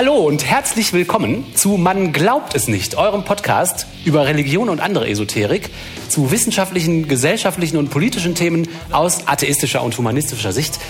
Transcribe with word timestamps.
Hallo 0.00 0.16
und 0.16 0.46
herzlich 0.46 0.94
willkommen 0.94 1.44
zu 1.54 1.76
Man 1.76 2.14
glaubt 2.14 2.54
es 2.54 2.68
nicht, 2.68 2.94
eurem 2.94 3.22
Podcast 3.22 3.86
über 4.06 4.24
Religion 4.24 4.70
und 4.70 4.80
andere 4.80 5.06
Esoterik, 5.06 5.68
zu 6.08 6.30
wissenschaftlichen, 6.30 7.06
gesellschaftlichen 7.06 7.76
und 7.76 7.90
politischen 7.90 8.34
Themen 8.34 8.66
aus 8.92 9.28
atheistischer 9.28 9.82
und 9.82 9.98
humanistischer 9.98 10.54
Sicht. 10.54 10.80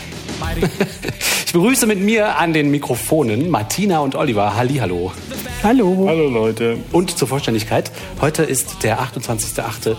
Ich 1.51 1.53
begrüße 1.53 1.89
mit 1.89 1.99
mir 1.99 2.39
an 2.39 2.53
den 2.53 2.71
Mikrofonen 2.71 3.51
Martina 3.51 3.99
und 3.99 4.15
Oliver. 4.15 4.55
Hallihallo. 4.55 5.11
Hallo. 5.65 6.05
Hallo 6.07 6.29
Leute. 6.29 6.79
Und 6.93 7.19
zur 7.19 7.27
Vollständigkeit, 7.27 7.91
heute 8.21 8.45
ist 8.45 8.85
der 8.85 9.01
28.08.2022. 9.01 9.97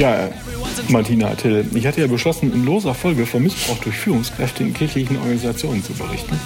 Ja, 0.00 0.30
Martina 0.88 1.34
Till, 1.34 1.66
ich 1.74 1.86
hatte 1.86 2.00
ja 2.00 2.06
beschlossen, 2.06 2.54
in 2.54 2.64
loser 2.64 2.94
Folge 2.94 3.26
vom 3.26 3.42
Missbrauch 3.42 3.78
durch 3.80 3.96
Führungskräfte 3.96 4.62
in 4.62 4.72
kirchlichen 4.72 5.18
Organisationen 5.18 5.84
zu 5.84 5.92
berichten. 5.92 6.40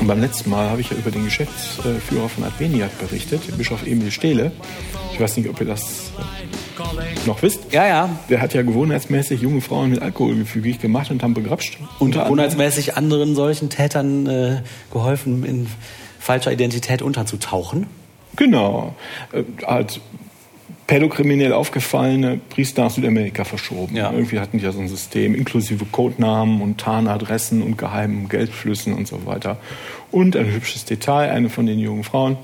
Und 0.00 0.06
beim 0.06 0.20
letzten 0.20 0.50
Mal 0.50 0.70
habe 0.70 0.80
ich 0.80 0.90
ja 0.90 0.96
über 0.96 1.10
den 1.10 1.24
Geschäftsführer 1.24 2.28
von 2.28 2.44
Adveniat 2.44 2.96
berichtet, 3.00 3.42
Bischof 3.58 3.84
Emil 3.84 4.12
Stehle. 4.12 4.52
Ich 5.12 5.18
weiß 5.18 5.36
nicht, 5.38 5.48
ob 5.48 5.60
ihr 5.60 5.66
das 5.66 6.12
noch 7.26 7.42
wisst. 7.42 7.72
Ja, 7.72 7.86
ja. 7.86 8.18
Der 8.28 8.40
hat 8.40 8.54
ja 8.54 8.62
gewohnheitsmäßig 8.62 9.40
junge 9.40 9.60
Frauen 9.60 9.90
mit 9.90 10.02
Alkohol 10.02 10.36
gefügig 10.36 10.80
gemacht 10.80 11.10
und 11.10 11.22
haben 11.22 11.34
begrapscht. 11.34 11.78
Und 11.98 12.12
gewohnheitsmäßig 12.12 12.96
anderen 12.96 13.34
solchen 13.34 13.70
Tätern 13.70 14.26
äh, 14.26 14.62
geholfen, 14.92 15.44
in 15.44 15.66
falscher 16.18 16.52
Identität 16.52 17.02
unterzutauchen. 17.02 17.86
Genau. 18.36 18.94
Äh, 19.32 19.44
hat 19.66 20.00
pädokriminell 20.86 21.52
aufgefallene 21.52 22.38
Priester 22.48 22.84
nach 22.84 22.90
Südamerika 22.90 23.44
verschoben. 23.44 23.96
Ja. 23.96 24.12
Irgendwie 24.12 24.38
hatten 24.38 24.58
die 24.58 24.64
ja 24.64 24.72
so 24.72 24.78
ein 24.78 24.88
System, 24.88 25.34
inklusive 25.34 25.84
Codenamen 25.86 26.60
und 26.60 26.78
Tarnadressen 26.78 27.62
und 27.62 27.76
geheimen 27.76 28.28
Geldflüssen 28.28 28.92
und 28.92 29.08
so 29.08 29.26
weiter. 29.26 29.58
Und 30.12 30.36
ein 30.36 30.46
hübsches 30.52 30.84
Detail, 30.84 31.30
eine 31.30 31.48
von 31.50 31.66
den 31.66 31.78
jungen 31.78 32.04
Frauen, 32.04 32.36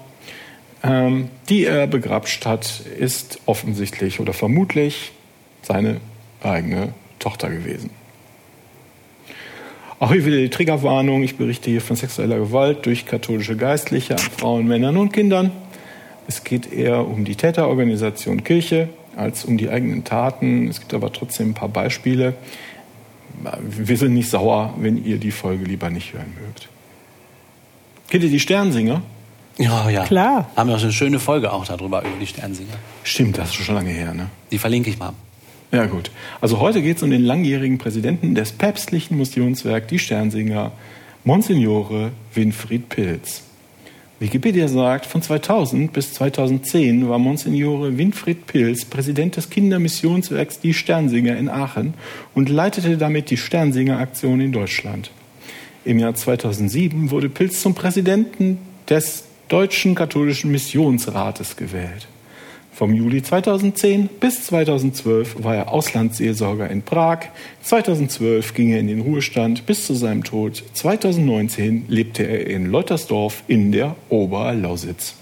ähm, 0.83 1.29
die 1.49 1.65
er 1.65 1.87
begrapscht 1.87 2.47
hat, 2.47 2.81
ist 2.99 3.39
offensichtlich 3.47 4.21
oder 4.21 4.33
vermutlich 4.33 5.13
seine 5.63 6.01
eigene 6.43 6.93
Tochter 7.19 7.51
gewesen. 7.51 7.91
Auch 10.01 10.13
hier 10.13 10.27
wieder 10.27 10.39
die 10.39 10.51
Triggerwarnung. 10.51 11.23
Ich 11.23 11.37
berichte 11.37 11.71
hier 11.71 11.81
von 11.81 11.95
sexueller 11.95 12.39
Gewalt 12.39 12.85
durch 12.87 13.07
katholische 13.07 13.57
Geistliche 13.57 14.15
an 14.15 14.19
Frauen, 14.19 14.67
Männern 14.67 14.97
und 14.97 15.13
Kindern. 15.13 15.53
Es 16.27 16.43
geht 16.43 16.73
eher 16.73 17.07
um 17.07 17.25
die 17.25 17.37
Täterorganisation 17.37 18.43
Kirche 18.43 18.89
als 19.15 19.45
um 19.45 19.59
die 19.59 19.69
eigenen 19.69 20.03
Taten. 20.03 20.67
Es 20.67 20.81
gibt 20.81 20.95
aber 20.95 21.13
trotzdem 21.13 21.51
ein 21.51 21.55
paar 21.55 21.69
Beispiele. 21.69 22.35
Wir 23.61 23.97
sind 23.97 24.15
nicht 24.15 24.29
sauer, 24.29 24.75
wenn 24.79 25.05
ihr 25.05 25.19
die 25.19 25.31
Folge 25.31 25.65
lieber 25.65 25.89
nicht 25.91 26.13
hören 26.13 26.33
mögt. 26.45 26.69
Kennt 28.09 28.25
ihr 28.25 28.31
die 28.31 28.41
Sternsinger? 28.41 29.03
Ja, 29.59 29.91
ja. 29.91 30.05
Klar. 30.05 30.51
Haben 30.57 30.71
wir 30.71 30.77
auch 30.77 30.83
eine 30.83 30.93
schöne 30.93 31.19
Folge 31.19 31.53
auch 31.53 31.67
darüber, 31.67 32.01
über 32.01 32.19
die 32.21 32.27
Sternsinger. 32.27 32.75
Stimmt, 33.05 33.39
das 33.39 33.51
ist 33.51 33.57
schon 33.57 33.75
lange 33.75 33.91
her, 33.91 34.15
ne? 34.15 34.29
Die 34.51 34.59
verlinke 34.59 34.91
ich 34.91 34.99
mal. 34.99 35.13
Ja, 35.73 35.87
gut. 35.87 36.11
Also 36.41 36.61
heute 36.61 36.83
geht 36.83 36.99
es 36.99 37.03
um 37.03 37.11
den 37.11 37.23
langjährigen 37.23 37.79
Präsidenten 37.79 38.35
des 38.35 38.53
päpstlichen 38.53 39.17
Missionswerk 39.17 39.89
Die 39.89 39.99
Sternsinger, 39.99 40.73
Monsignore 41.25 42.13
Winfried 42.35 42.89
Pilz. 42.89 43.43
Wikipedia 44.21 44.69
sagt, 44.69 45.07
von 45.07 45.21
2000 45.21 45.93
bis 45.93 46.13
2010 46.13 47.09
war 47.09 47.19
Monsignore 47.19 47.99
Winfried 47.99 48.47
Pilz 48.47 48.85
Präsident 48.85 49.37
des 49.37 49.51
Kindermissionswerks 49.51 50.61
Die 50.61 50.75
Sternsinger 50.75 51.37
in 51.37 51.49
Aachen 51.49 51.95
und 52.35 52.49
leitete 52.49 52.99
damit 52.99 53.31
die 53.31 53.37
Sternsinger-Aktion 53.37 54.41
in 54.41 54.53
Deutschland. 54.53 55.11
Im 55.85 55.99
Jahr 55.99 56.15
2007 56.15 57.11
wurde 57.11 57.29
Pilz 57.29 57.63
zum 57.63 57.75
Präsidenten 57.75 58.59
des 58.89 59.25
Deutschen 59.53 59.95
Katholischen 59.95 60.51
Missionsrates 60.51 61.57
gewählt. 61.57 62.09
Vom 62.73 62.95
Juli 62.95 63.23
2010 63.23 64.09
bis 64.19 64.47
2012 64.47 65.45
war 65.45 65.55
er 65.55 65.71
Auslandsseelsorger 65.71 66.71
in 66.71 66.81
Prag. 66.81 67.27
2012 67.63 68.55
ging 68.55 68.71
er 68.71 68.81
in 68.81 68.87
den 68.87 69.03
Ruhestand 69.03 69.67
bis 69.67 69.85
zu 69.85 69.93
seinem 69.93 70.25
Tod. 70.25 70.65
2019 70.73 71.85
lebte 71.89 72.23
er 72.23 72.47
in 72.47 72.65
Leutersdorf 72.65 73.43
in 73.47 73.73
der 73.73 73.95
Oberlausitz. 74.09 75.17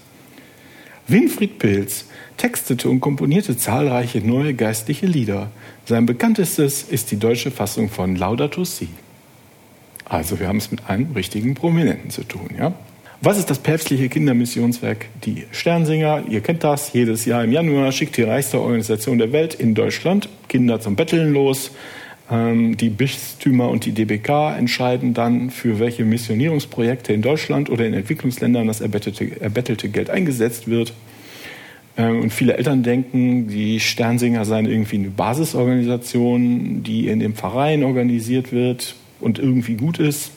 Winfried 1.09 1.59
Pilz 1.59 2.05
textete 2.37 2.89
und 2.89 3.01
komponierte 3.01 3.57
zahlreiche 3.57 4.19
neue 4.19 4.53
geistliche 4.53 5.07
Lieder. 5.07 5.51
Sein 5.83 6.05
bekanntestes 6.05 6.83
ist 6.83 7.11
die 7.11 7.19
deutsche 7.19 7.51
Fassung 7.51 7.89
von 7.89 8.15
Laudato 8.15 8.63
Si. 8.63 8.87
Also 10.05 10.39
wir 10.39 10.47
haben 10.47 10.59
es 10.59 10.71
mit 10.71 10.89
einem 10.89 11.11
richtigen 11.11 11.53
Prominenten 11.53 12.11
zu 12.11 12.23
tun, 12.23 12.49
ja? 12.57 12.73
Was 13.23 13.37
ist 13.37 13.51
das 13.51 13.59
päpstliche 13.59 14.09
Kindermissionswerk? 14.09 15.05
Die 15.25 15.43
Sternsinger, 15.51 16.23
ihr 16.27 16.41
kennt 16.41 16.63
das, 16.63 16.91
jedes 16.91 17.25
Jahr 17.25 17.43
im 17.43 17.51
Januar 17.51 17.91
schickt 17.91 18.17
die 18.17 18.23
reichste 18.23 18.59
Organisation 18.59 19.19
der 19.19 19.31
Welt 19.31 19.53
in 19.53 19.75
Deutschland 19.75 20.27
Kinder 20.47 20.81
zum 20.81 20.95
Betteln 20.95 21.31
los. 21.31 21.69
Ähm, 22.31 22.77
die 22.77 22.89
Bistümer 22.89 23.69
und 23.69 23.85
die 23.85 23.91
DBK 23.91 24.57
entscheiden 24.57 25.13
dann, 25.13 25.51
für 25.51 25.77
welche 25.77 26.03
Missionierungsprojekte 26.03 27.13
in 27.13 27.21
Deutschland 27.21 27.69
oder 27.69 27.85
in 27.85 27.93
Entwicklungsländern 27.93 28.65
das 28.65 28.81
erbettelte, 28.81 29.39
erbettelte 29.39 29.89
Geld 29.89 30.09
eingesetzt 30.09 30.67
wird. 30.67 30.91
Ähm, 31.97 32.21
und 32.21 32.33
viele 32.33 32.57
Eltern 32.57 32.81
denken, 32.81 33.47
die 33.47 33.79
Sternsinger 33.79 34.45
seien 34.45 34.65
irgendwie 34.65 34.95
eine 34.95 35.11
Basisorganisation, 35.11 36.81
die 36.81 37.07
in 37.07 37.19
dem 37.19 37.35
Verein 37.35 37.83
organisiert 37.83 38.51
wird 38.51 38.95
und 39.19 39.37
irgendwie 39.37 39.75
gut 39.75 39.99
ist. 39.99 40.31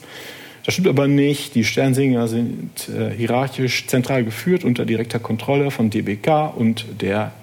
Das 0.65 0.73
stimmt 0.73 0.87
aber 0.87 1.07
nicht. 1.07 1.53
Die 1.53 1.63
Sternsinger 1.63 2.27
sind 2.27 2.89
äh, 2.89 3.11
hierarchisch 3.11 3.85
zentral 3.85 4.23
geführt 4.23 4.63
unter 4.63 4.83
direkter 4.83 5.19
Kontrolle 5.19 5.69
von 5.69 5.91
DBK 5.91 6.53
und 6.55 6.85
der, 7.01 7.33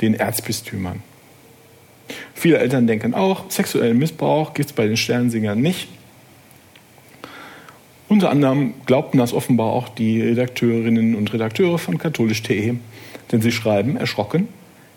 den 0.00 0.14
Erzbistümern. 0.14 1.02
Viele 2.34 2.58
Eltern 2.58 2.86
denken 2.86 3.14
auch, 3.14 3.50
sexuellen 3.50 3.98
Missbrauch 3.98 4.54
gibt 4.54 4.70
es 4.70 4.72
bei 4.74 4.86
den 4.86 4.96
Sternsingern 4.96 5.60
nicht. 5.60 5.88
Unter 8.08 8.30
anderem 8.30 8.74
glaubten 8.86 9.18
das 9.18 9.32
offenbar 9.32 9.72
auch 9.72 9.88
die 9.88 10.22
Redakteurinnen 10.22 11.14
und 11.14 11.32
Redakteure 11.32 11.78
von 11.78 11.98
katholisch.de, 11.98 12.74
denn 13.32 13.42
sie 13.42 13.52
schreiben 13.52 13.96
erschrocken, 13.96 14.48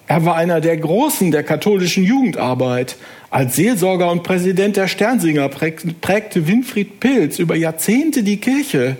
er 0.07 0.23
war 0.25 0.35
einer 0.35 0.62
der 0.62 0.78
Großen 0.78 1.31
der 1.31 1.44
katholischen 1.44 2.03
Jugendarbeit. 2.03 2.95
Als 3.29 3.57
Seelsorger 3.57 4.09
und 4.09 4.23
Präsident 4.23 4.78
der 4.78 4.88
Sternsinger 4.88 5.50
prägte 5.50 6.47
Winfried 6.47 7.01
Pilz 7.01 7.40
über 7.40 7.56
Jahrzehnte 7.56 8.23
die 8.23 8.38
Kirche. 8.38 8.95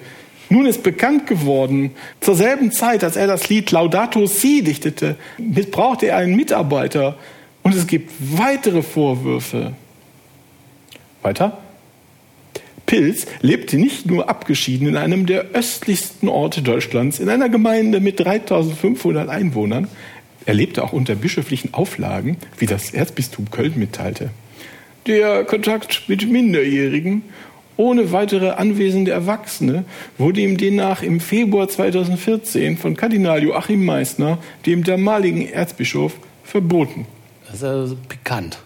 Nun 0.50 0.66
ist 0.66 0.84
bekannt 0.84 1.25
geworden, 1.28 1.91
zur 2.19 2.35
selben 2.35 2.72
Zeit, 2.72 3.03
als 3.03 3.16
er 3.16 3.28
das 3.28 3.47
Lied 3.47 3.72
Laudato 3.72 4.25
Si 4.25 4.62
dichtete, 4.62 5.16
missbrauchte 5.38 6.07
er 6.07 6.18
einen 6.18 6.35
Mitarbeiter. 6.35 7.18
Und 7.63 7.74
es 7.74 7.88
gibt 7.88 8.12
weitere 8.19 8.81
Vorwürfe. 8.81 9.74
Weiter? 11.22 11.57
Pilz 12.85 13.25
lebte 13.41 13.78
nicht 13.78 14.06
nur 14.06 14.29
abgeschieden 14.29 14.88
in 14.88 14.95
einem 14.95 15.25
der 15.25 15.47
östlichsten 15.53 16.29
Orte 16.29 16.62
Deutschlands, 16.62 17.19
in 17.19 17.28
einer 17.28 17.50
Gemeinde 17.50 18.00
mit 18.00 18.19
3500 18.19 19.28
Einwohnern. 19.28 19.89
Er 20.47 20.53
lebte 20.53 20.81
auch 20.81 20.94
unter 20.94 21.13
bischöflichen 21.13 21.74
Auflagen, 21.74 22.38
wie 22.58 22.68
das 22.68 22.94
Erzbistum 22.94 23.52
Köln 23.52 23.74
mitteilte. 23.75 24.30
Der 25.06 25.44
Kontakt 25.44 26.03
mit 26.08 26.25
Minderjährigen 26.25 27.24
ohne 27.75 28.13
weitere 28.13 28.52
anwesende 28.52 29.12
Erwachsene 29.12 29.84
wurde 30.18 30.40
ihm 30.40 30.57
demnach 30.57 31.03
im 31.03 31.19
Februar 31.19 31.68
2014 31.68 32.78
von 32.78 32.96
Kardinal 32.96 33.44
Joachim 33.44 33.84
Meissner, 33.84 34.38
dem 34.66 34.86
damaligen 34.86 35.50
Erzbischof, 35.50 36.13
verboten. 36.45 37.06
Das 37.45 37.56
ist 37.56 37.63
also 37.63 37.98
pikant. 38.07 38.57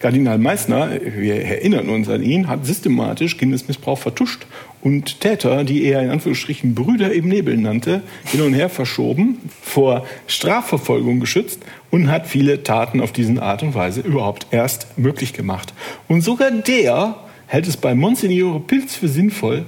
Kardinal 0.00 0.38
Meissner, 0.38 0.98
wir 1.02 1.44
erinnern 1.44 1.90
uns 1.90 2.08
an 2.08 2.22
ihn, 2.22 2.48
hat 2.48 2.64
systematisch 2.64 3.36
Kindesmissbrauch 3.36 3.98
vertuscht 3.98 4.46
und 4.80 5.20
Täter, 5.20 5.62
die 5.62 5.84
er 5.84 6.02
in 6.02 6.08
Anführungsstrichen 6.08 6.74
Brüder 6.74 7.12
im 7.12 7.28
Nebel 7.28 7.58
nannte, 7.58 8.02
hin 8.24 8.40
und 8.40 8.54
her 8.54 8.70
verschoben, 8.70 9.38
vor 9.60 10.06
Strafverfolgung 10.26 11.20
geschützt 11.20 11.60
und 11.90 12.10
hat 12.10 12.26
viele 12.26 12.62
Taten 12.62 13.02
auf 13.02 13.12
diese 13.12 13.42
Art 13.42 13.62
und 13.62 13.74
Weise 13.74 14.00
überhaupt 14.00 14.46
erst 14.52 14.96
möglich 14.96 15.34
gemacht. 15.34 15.74
Und 16.08 16.22
sogar 16.22 16.50
der 16.50 17.16
hält 17.46 17.68
es 17.68 17.76
bei 17.76 17.94
Monsignore 17.94 18.58
Pilz 18.58 18.94
für 18.94 19.08
sinnvoll, 19.08 19.66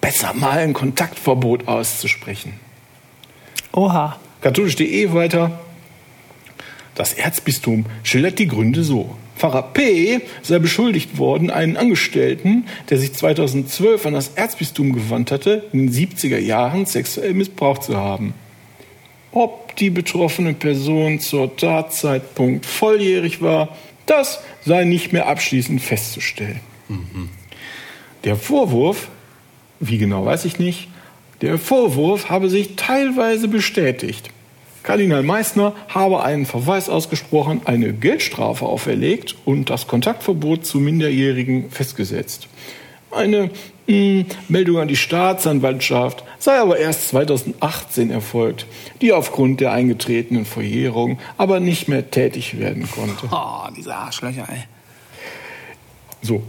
besser 0.00 0.32
mal 0.32 0.60
ein 0.60 0.72
Kontaktverbot 0.72 1.68
auszusprechen. 1.68 2.54
Oha. 3.72 4.18
Katholisch.de 4.40 5.12
weiter. 5.12 5.60
Das 6.94 7.12
Erzbistum 7.12 7.84
schildert 8.02 8.38
die 8.38 8.48
Gründe 8.48 8.82
so. 8.82 9.16
Pfarrer 9.36 9.62
P. 9.62 10.20
sei 10.42 10.58
beschuldigt 10.58 11.18
worden, 11.18 11.50
einen 11.50 11.76
Angestellten, 11.76 12.64
der 12.90 12.98
sich 12.98 13.12
2012 13.12 14.06
an 14.06 14.14
das 14.14 14.28
Erzbistum 14.34 14.92
gewandt 14.92 15.30
hatte, 15.30 15.64
in 15.72 15.86
den 15.86 15.92
70er 15.92 16.38
Jahren 16.38 16.86
sexuell 16.86 17.34
missbraucht 17.34 17.82
zu 17.84 17.96
haben. 17.96 18.34
Ob 19.32 19.74
die 19.76 19.90
betroffene 19.90 20.54
Person 20.54 21.18
zur 21.18 21.56
Tatzeitpunkt 21.56 22.66
volljährig 22.66 23.42
war, 23.42 23.76
das 24.06 24.40
sei 24.64 24.84
nicht 24.84 25.12
mehr 25.12 25.26
abschließend 25.26 25.82
festzustellen. 25.82 26.60
Der 28.22 28.36
Vorwurf, 28.36 29.08
wie 29.80 29.98
genau 29.98 30.24
weiß 30.24 30.44
ich 30.44 30.58
nicht, 30.58 30.88
der 31.40 31.58
Vorwurf 31.58 32.30
habe 32.30 32.48
sich 32.48 32.76
teilweise 32.76 33.48
bestätigt. 33.48 34.30
Kardinal 34.84 35.22
Meissner 35.22 35.74
habe 35.88 36.22
einen 36.22 36.44
Verweis 36.44 36.90
ausgesprochen, 36.90 37.62
eine 37.64 37.94
Geldstrafe 37.94 38.66
auferlegt 38.66 39.34
und 39.46 39.70
das 39.70 39.86
Kontaktverbot 39.86 40.66
zu 40.66 40.78
Minderjährigen 40.78 41.70
festgesetzt. 41.70 42.48
Eine 43.10 43.50
mh, 43.86 44.26
Meldung 44.48 44.78
an 44.78 44.88
die 44.88 44.96
Staatsanwaltschaft 44.96 46.22
sei 46.38 46.58
aber 46.58 46.78
erst 46.78 47.08
2018 47.08 48.10
erfolgt, 48.10 48.66
die 49.00 49.14
aufgrund 49.14 49.60
der 49.60 49.72
eingetretenen 49.72 50.44
Verjährung 50.44 51.18
aber 51.38 51.60
nicht 51.60 51.88
mehr 51.88 52.10
tätig 52.10 52.58
werden 52.58 52.86
konnte. 52.90 53.26
Oh, 53.32 53.66
diese 53.74 53.94
Arschlöcher, 53.94 54.46
ey. 54.50 54.64
So, 56.20 56.42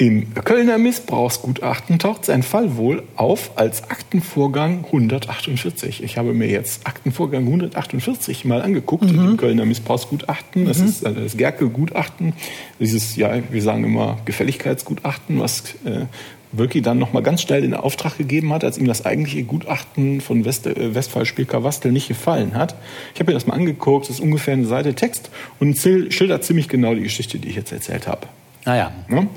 im 0.00 0.32
Kölner 0.32 0.78
Missbrauchsgutachten 0.78 1.98
taucht 1.98 2.24
sein 2.24 2.42
Fall 2.42 2.78
wohl 2.78 3.02
auf 3.16 3.50
als 3.56 3.90
Aktenvorgang 3.90 4.86
148. 4.86 6.02
Ich 6.02 6.16
habe 6.16 6.32
mir 6.32 6.48
jetzt 6.48 6.86
Aktenvorgang 6.86 7.44
148 7.44 8.46
mal 8.46 8.62
angeguckt 8.62 9.04
im 9.10 9.36
Kölner 9.36 9.66
Missbrauchsgutachten. 9.66 10.64
Das 10.64 10.78
ist 10.78 11.02
äh, 11.02 11.12
das 11.12 11.36
Gerke-Gutachten, 11.36 12.32
dieses, 12.78 13.16
ja, 13.16 13.40
wir 13.50 13.60
sagen 13.60 13.84
immer 13.84 14.16
Gefälligkeitsgutachten, 14.24 15.38
was 15.38 15.74
äh, 15.84 16.06
Wölki 16.52 16.80
dann 16.80 16.98
nochmal 16.98 17.22
ganz 17.22 17.42
schnell 17.42 17.62
in 17.62 17.74
Auftrag 17.74 18.16
gegeben 18.16 18.54
hat, 18.54 18.64
als 18.64 18.78
ihm 18.78 18.86
das 18.86 19.04
eigentliche 19.04 19.42
Gutachten 19.42 20.22
von 20.22 20.46
West, 20.46 20.66
äh, 20.66 20.94
Westphal-Spielker-Wastel 20.94 21.92
nicht 21.92 22.08
gefallen 22.08 22.54
hat. 22.54 22.74
Ich 23.12 23.20
habe 23.20 23.32
mir 23.32 23.34
das 23.34 23.46
mal 23.46 23.52
angeguckt, 23.52 24.08
das 24.08 24.16
ist 24.16 24.20
ungefähr 24.20 24.54
eine 24.54 24.64
Seite 24.64 24.94
Text 24.94 25.28
und 25.58 25.76
schildert 25.76 26.42
ziemlich 26.42 26.68
genau 26.68 26.94
die 26.94 27.02
Geschichte, 27.02 27.38
die 27.38 27.50
ich 27.50 27.56
jetzt 27.56 27.70
erzählt 27.70 28.06
habe. 28.06 28.28
Naja. 28.64 28.92
Ne? 29.08 29.28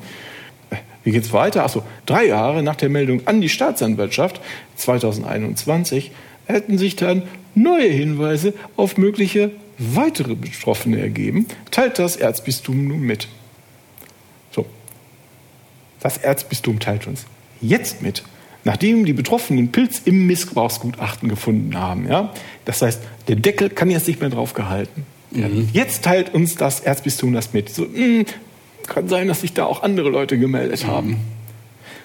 Wie 1.04 1.12
geht's 1.12 1.34
weiter? 1.34 1.64
Achso, 1.64 1.84
drei 2.06 2.26
Jahre 2.28 2.64
nach 2.64 2.76
der 2.76 2.90
Meldung 2.90 3.28
an 3.28 3.42
die 3.42 3.50
Staatsanwaltschaft 3.50 4.40
2021 4.78 6.12
hätten 6.46 6.78
sich 6.78 6.96
dann 6.96 7.24
neue 7.56 7.90
Hinweise 7.90 8.54
auf 8.76 8.98
mögliche 8.98 9.52
weitere 9.78 10.36
Betroffene 10.36 11.00
ergeben, 11.00 11.48
teilt 11.72 12.00
das 12.00 12.16
Erzbistum 12.16 12.88
nun 12.88 13.02
mit. 13.02 13.28
So, 14.52 14.66
das 16.00 16.18
Erzbistum 16.18 16.80
teilt 16.80 17.08
uns 17.08 17.26
jetzt 17.60 18.02
mit, 18.02 18.24
nachdem 18.64 19.06
die 19.06 19.14
Betroffenen 19.14 19.72
Pilz 19.72 20.02
im 20.06 20.28
Missbrauchsgutachten 20.28 21.30
gefunden 21.30 21.78
haben. 21.78 22.08
Ja? 22.08 22.34
Das 22.66 22.82
heißt, 22.82 23.02
der 23.28 23.38
Deckel 23.38 23.70
kann 23.70 23.90
jetzt 23.90 24.08
nicht 24.08 24.20
mehr 24.20 24.30
drauf 24.30 24.54
gehalten. 24.54 25.06
werden. 25.32 25.70
Jetzt 25.74 26.04
teilt 26.04 26.34
uns 26.34 26.56
das 26.56 26.82
Erzbistum 26.82 27.34
das 27.34 27.54
mit. 27.54 27.70
So, 27.70 27.84
mh, 27.84 28.26
kann 28.88 29.08
sein, 29.08 29.28
dass 29.28 29.42
sich 29.42 29.54
da 29.54 29.66
auch 29.66 29.84
andere 29.84 30.10
Leute 30.10 30.38
gemeldet 30.38 30.86
haben. 30.86 31.18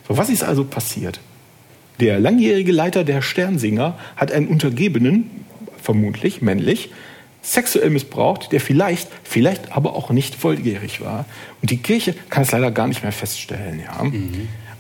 So, 0.07 0.17
was 0.17 0.31
ist 0.31 0.43
also 0.43 0.65
passiert? 0.65 1.21
Der 2.01 2.21
langjährige 2.21 2.73
Leiter 2.73 3.05
der 3.05 3.23
Sternsinger 3.23 3.99
hat 4.17 4.33
einen 4.33 4.47
Untergebenen, 4.49 5.31
vermutlich 5.83 6.43
männlich, 6.43 6.91
sexuell 7.43 7.91
missbraucht, 7.91 8.53
der 8.53 8.61
vielleicht, 8.61 9.09
vielleicht 9.25 9.73
aber 9.73 9.95
auch 9.95 10.11
nicht 10.11 10.35
volljährig 10.35 11.01
war. 11.01 11.25
Und 11.61 11.71
die 11.71 11.79
Kirche 11.79 12.15
kann 12.31 12.43
es 12.43 12.53
leider 12.53 12.71
gar 12.71 12.87
nicht 12.87 13.03
mehr 13.03 13.13
feststellen. 13.13 13.81
Ja? 13.81 14.07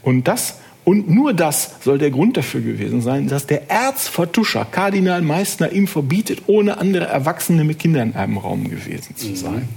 Und 0.02 0.28
das 0.28 0.58
und 0.88 1.10
nur 1.10 1.34
das 1.34 1.76
soll 1.82 1.98
der 1.98 2.10
Grund 2.10 2.38
dafür 2.38 2.62
gewesen 2.62 3.02
sein, 3.02 3.28
dass 3.28 3.46
der 3.46 3.70
Erzvertuscher 3.70 4.64
Kardinal 4.64 5.20
Meissner 5.20 5.70
ihm 5.70 5.86
verbietet, 5.86 6.44
ohne 6.46 6.78
andere 6.78 7.04
Erwachsene 7.04 7.62
mit 7.62 7.78
Kindern 7.78 8.12
in 8.12 8.16
einem 8.16 8.38
Raum 8.38 8.70
gewesen 8.70 9.14
zu 9.14 9.36
sein. 9.36 9.68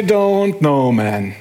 I 0.00 0.02
don't 0.02 0.60
know, 0.60 0.90
man. 0.90 1.34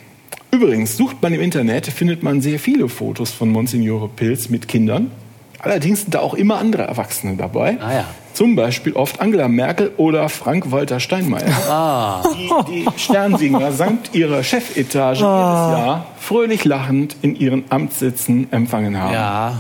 Übrigens, 0.52 0.98
sucht 0.98 1.22
man 1.22 1.34
im 1.34 1.40
Internet, 1.40 1.86
findet 1.88 2.24
man 2.24 2.42
sehr 2.42 2.60
viele 2.60 2.90
Fotos 2.90 3.32
von 3.32 3.50
Monsignore 3.50 4.10
Pilz 4.10 4.50
mit 4.50 4.68
Kindern. 4.68 5.12
Allerdings 5.60 6.02
sind 6.02 6.14
da 6.14 6.20
auch 6.20 6.34
immer 6.34 6.58
andere 6.58 6.84
Erwachsene 6.84 7.38
dabei. 7.38 7.78
Ah 7.80 7.94
ja. 7.94 8.06
Zum 8.34 8.58
Beispiel 8.58 8.92
oft 8.94 9.22
Angela 9.22 9.48
Merkel 9.48 9.94
oder 9.96 10.28
Frank-Walter 10.28 11.00
Steinmeier. 11.00 11.54
Ah. 11.70 12.22
Die, 12.68 12.84
die 12.84 12.86
Sternsinger 12.98 13.72
samt 13.72 14.14
ihrer 14.14 14.44
Chefetage 14.44 15.20
jedes 15.20 15.24
Jahr 15.24 16.08
fröhlich 16.20 16.66
lachend 16.66 17.16
in 17.22 17.38
ihren 17.38 17.64
Amtssitzen 17.70 18.52
empfangen 18.52 18.98
haben. 18.98 19.14
Ja. 19.14 19.54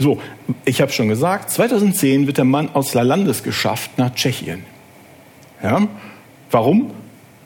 So, 0.00 0.18
ich 0.64 0.80
habe 0.80 0.90
schon 0.90 1.06
gesagt, 1.06 1.50
2010 1.50 2.26
wird 2.26 2.38
der 2.38 2.44
Mann 2.46 2.70
aus 2.74 2.94
Lalandes 2.94 3.44
geschafft 3.44 3.92
nach 3.96 4.12
Tschechien. 4.12 4.64
Ja? 5.62 5.86
Warum? 6.50 6.90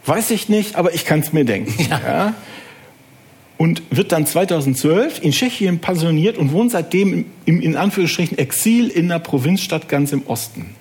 Weiß 0.08 0.30
ich 0.30 0.48
nicht, 0.48 0.76
aber 0.76 0.94
ich 0.94 1.04
kann 1.04 1.20
es 1.20 1.32
mir 1.32 1.44
denken. 1.44 1.74
Ja. 1.90 2.34
Und 3.58 3.82
wird 3.90 4.12
dann 4.12 4.24
2012 4.24 5.22
in 5.22 5.32
Tschechien 5.32 5.80
pensioniert 5.80 6.38
und 6.38 6.52
wohnt 6.52 6.70
seitdem 6.70 7.12
im, 7.12 7.24
im 7.44 7.60
in 7.60 7.76
Anführungsstrichen 7.76 8.38
Exil 8.38 8.88
in 8.88 9.10
einer 9.10 9.18
Provinzstadt 9.18 9.88
ganz 9.88 10.12
im 10.12 10.26
Osten. 10.26 10.76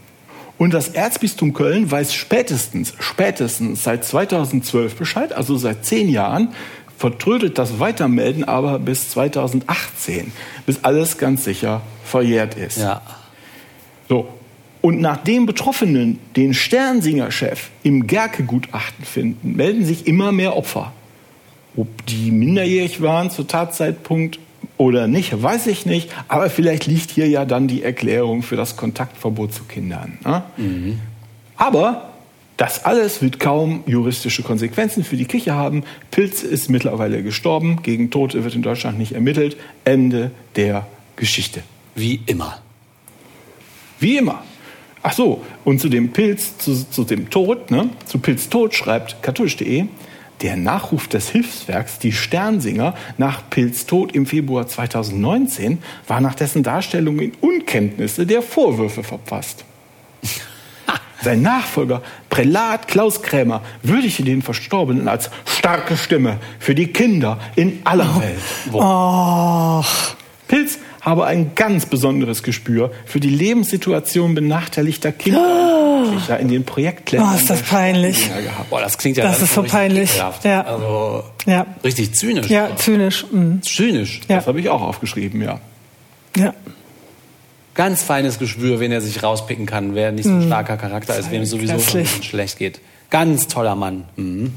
Und 0.57 0.74
das 0.74 0.89
Erzbistum 0.89 1.53
Köln 1.53 1.89
weiß 1.89 2.13
spätestens, 2.13 2.94
spätestens 3.00 3.83
seit 3.83 4.06
2012 4.06 4.95
Bescheid, 4.95 5.33
also 5.33 5.57
seit 5.57 5.85
zehn 5.85 6.07
Jahren, 6.07 6.53
vertrödelt 6.97 7.57
das 7.57 7.79
Weitermelden 7.79 8.44
aber 8.44 8.79
bis 8.79 9.09
2018, 9.09 10.31
bis 10.65 10.83
alles 10.83 11.18
ganz 11.18 11.44
sicher 11.44 11.81
verjährt 12.03 12.56
ist. 12.56 12.77
Ja. 12.77 13.01
So. 14.07 14.37
Und 14.88 15.01
nachdem 15.01 15.45
Betroffenen 15.45 16.18
den 16.38 16.54
Sternsinger-Chef 16.54 17.72
im 17.84 18.07
Gerke-Gutachten 18.07 19.04
finden, 19.04 19.57
melden 19.57 19.84
sich 19.84 20.07
immer 20.07 20.31
mehr 20.31 20.56
Opfer. 20.56 20.94
Ob 21.75 22.06
die 22.06 22.31
minderjährig 22.31 23.01
waren 23.01 23.30
zu 23.30 23.44
Tatzeitpunkt 23.44 24.39
oder 24.78 25.07
nicht, 25.07 25.44
weiß 25.44 25.68
ich 25.68 25.86
nicht. 25.86 26.10
Aber 26.30 26.50
vielleicht 26.50 26.86
liegt 26.86 27.12
hier 27.12 27.28
ja 27.28 27.44
dann 27.44 27.68
die 27.68 27.84
Erklärung 27.84 28.44
für 28.44 28.56
das 28.56 28.78
Kontaktverbot 28.78 29.54
zu 29.54 29.66
Kindern. 29.66 30.19
Ne? 30.24 30.44
Aber 31.57 32.13
das 32.56 32.86
alles 32.86 33.22
wird 33.22 33.42
kaum 33.42 33.84
juristische 33.88 34.42
Konsequenzen 34.42 35.04
für 35.04 35.18
die 35.18 35.25
Kirche 35.25 35.54
haben. 35.54 35.84
Pilz 36.12 36.44
ist 36.44 36.69
mittlerweile 36.69 37.24
gestorben. 37.24 37.81
Gegen 37.84 38.10
Tote 38.10 38.45
wird 38.45 38.56
in 38.56 38.62
Deutschland 38.62 38.98
nicht 38.98 39.12
ermittelt. 39.12 39.57
Ende 39.84 40.31
der 40.56 40.88
Geschichte. 41.18 41.62
Wie 41.94 42.22
immer. 42.25 42.60
Wie 44.00 44.16
immer. 44.16 44.44
Ach 45.09 45.13
so, 45.13 45.42
und 45.63 45.79
zu 45.79 45.88
dem 45.88 46.12
Pilz, 46.12 46.58
zu, 46.58 46.84
zu 46.84 47.05
dem 47.05 47.29
Tod, 47.29 47.72
ne? 47.72 47.91
zu 48.08 48.20
Pilz 48.20 48.50
Tod 48.50 48.75
schreibt 48.75 49.24
katholisch.de, 49.24 49.86
der 50.41 50.58
Nachruf 50.58 51.08
des 51.08 51.29
Hilfswerks, 51.29 51.98
die 52.00 52.12
Sternsinger, 52.12 52.93
nach 53.17 53.50
Pilz 53.50 53.86
Tod 53.86 54.12
im 54.12 54.25
Februar 54.25 54.67
2019 54.67 55.77
war 56.10 56.20
nach 56.20 56.36
dessen 56.36 56.62
Darstellung 56.62 57.20
in 57.20 57.31
Unkenntnisse 57.39 58.25
der 58.25 58.41
Vorwürfe 58.41 59.01
verfasst. 59.01 59.63
Sein 61.22 61.41
Nachfolger, 61.41 62.01
Prälat 62.29 62.89
Klaus 62.89 63.22
Krämer, 63.22 63.62
würdigte 63.84 64.24
den 64.24 64.41
Verstorbenen 64.41 65.08
als 65.08 65.29
starke 65.46 65.96
Stimme 65.96 66.36
für 66.60 66.75
die 66.75 66.88
Kinder 66.88 67.39
in 67.55 67.79
aller 67.86 68.20
Welt. 68.20 68.74
Och. 68.74 69.86
Pilz 70.50 70.79
habe 71.01 71.25
ein 71.25 71.51
ganz 71.56 71.86
besonderes 71.86 72.44
Gespür 72.44 72.92
für 73.06 73.20
die 73.20 73.30
Lebenssituation 73.30 74.36
benachteiligter 74.36 75.12
Kinder 75.12 75.77
Jugendlicher 76.04 76.39
in 76.39 76.48
den 76.48 76.63
Projektländern. 76.63 77.34
Oh, 77.34 77.38
ist 77.38 77.50
das 77.50 77.62
peinlich. 77.62 78.30
Boah, 78.70 78.82
das 78.82 78.98
klingt 78.98 79.18
ja 79.18 79.24
Das 79.25 79.42
ist 79.42 79.54
so 79.54 79.63
peinlich. 79.63 80.18
Ja. 80.44 80.62
Also 80.62 81.24
Ja. 81.46 81.66
richtig 81.84 82.13
zynisch. 82.13 82.48
Ja, 82.50 82.75
zynisch. 82.75 83.25
Mhm. 83.32 83.62
Zynisch. 83.62 84.22
Ja. 84.27 84.38
Das 84.38 84.48
habe 84.48 84.60
ich 84.60 84.70
auch 84.70 84.82
aufgeschrieben, 84.82 85.42
ja. 85.42 85.60
Ja. 86.36 86.54
Ganz 87.74 88.01
feines 88.01 88.39
Geschwür, 88.39 88.80
wen 88.80 88.92
er 88.92 89.01
sich 89.01 89.22
rauspicken 89.22 89.66
kann, 89.66 89.94
wer 89.94 90.12
nicht 90.12 90.25
so 90.25 90.32
ein 90.32 90.44
starker 90.48 90.77
Charakter 90.77 91.18
ist, 91.18 91.30
wem 91.32 91.44
es 91.44 91.51
sowieso 91.51 91.80
schon 91.80 92.06
schlecht 92.24 92.58
geht. 92.58 92.80
Ganz 93.10 93.48
toller 93.48 93.75
Mann. 93.75 94.06
Mhm. 94.16 94.54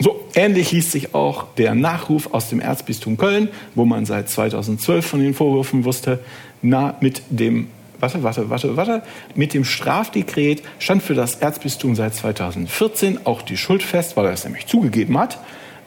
So, 0.00 0.24
ähnlich 0.34 0.70
liest 0.70 0.92
sich 0.92 1.14
auch 1.14 1.46
der 1.56 1.74
Nachruf 1.74 2.32
aus 2.32 2.48
dem 2.48 2.60
Erzbistum 2.60 3.16
Köln, 3.16 3.48
wo 3.74 3.84
man 3.84 4.06
seit 4.06 4.28
2012 4.28 5.04
von 5.04 5.20
den 5.20 5.34
Vorwürfen 5.34 5.84
wusste, 5.84 6.20
na, 6.62 6.96
mit 7.00 7.22
dem, 7.30 7.68
warte, 7.98 8.22
warte, 8.22 8.48
warte, 8.48 8.76
warte, 8.76 9.02
mit 9.34 9.54
dem 9.54 9.64
Strafdekret 9.64 10.62
stand 10.78 11.02
für 11.02 11.14
das 11.14 11.36
Erzbistum 11.36 11.96
seit 11.96 12.14
2014 12.14 13.26
auch 13.26 13.42
die 13.42 13.56
Schuld 13.56 13.82
fest, 13.82 14.16
weil 14.16 14.26
er 14.26 14.32
es 14.32 14.44
nämlich 14.44 14.66
zugegeben 14.66 15.18
hat. 15.18 15.38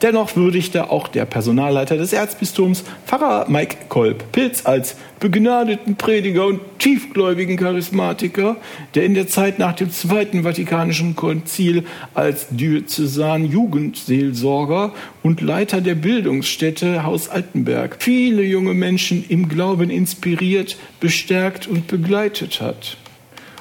Dennoch 0.01 0.35
würdigte 0.35 0.89
auch 0.89 1.07
der 1.07 1.25
Personalleiter 1.25 1.95
des 1.95 2.11
Erzbistums, 2.11 2.83
Pfarrer 3.05 3.45
Mike 3.49 3.77
Kolb-Pilz, 3.87 4.65
als 4.65 4.95
begnadeten 5.19 5.95
Prediger 5.95 6.47
und 6.47 6.59
tiefgläubigen 6.79 7.57
Charismatiker, 7.57 8.55
der 8.95 9.03
in 9.03 9.13
der 9.13 9.27
Zeit 9.27 9.59
nach 9.59 9.73
dem 9.73 9.91
Zweiten 9.91 10.41
Vatikanischen 10.41 11.15
Konzil 11.15 11.83
als 12.15 12.47
Diözesan-Jugendseelsorger 12.49 14.91
und 15.21 15.41
Leiter 15.41 15.81
der 15.81 15.93
Bildungsstätte 15.93 17.03
Haus 17.03 17.29
Altenberg 17.29 17.97
viele 17.99 18.41
junge 18.41 18.73
Menschen 18.73 19.23
im 19.29 19.49
Glauben 19.49 19.91
inspiriert, 19.91 20.77
bestärkt 20.99 21.67
und 21.67 21.85
begleitet 21.85 22.59
hat. 22.59 22.97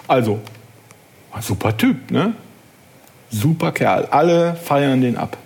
Also, 0.09 0.41
super 1.43 1.77
Typ, 1.77 2.11
ne? 2.11 2.33
super 3.31 3.73
Kerl. 3.73 4.07
Alle 4.11 4.57
feiern 4.57 5.01
den 5.01 5.17
ab. 5.17 5.37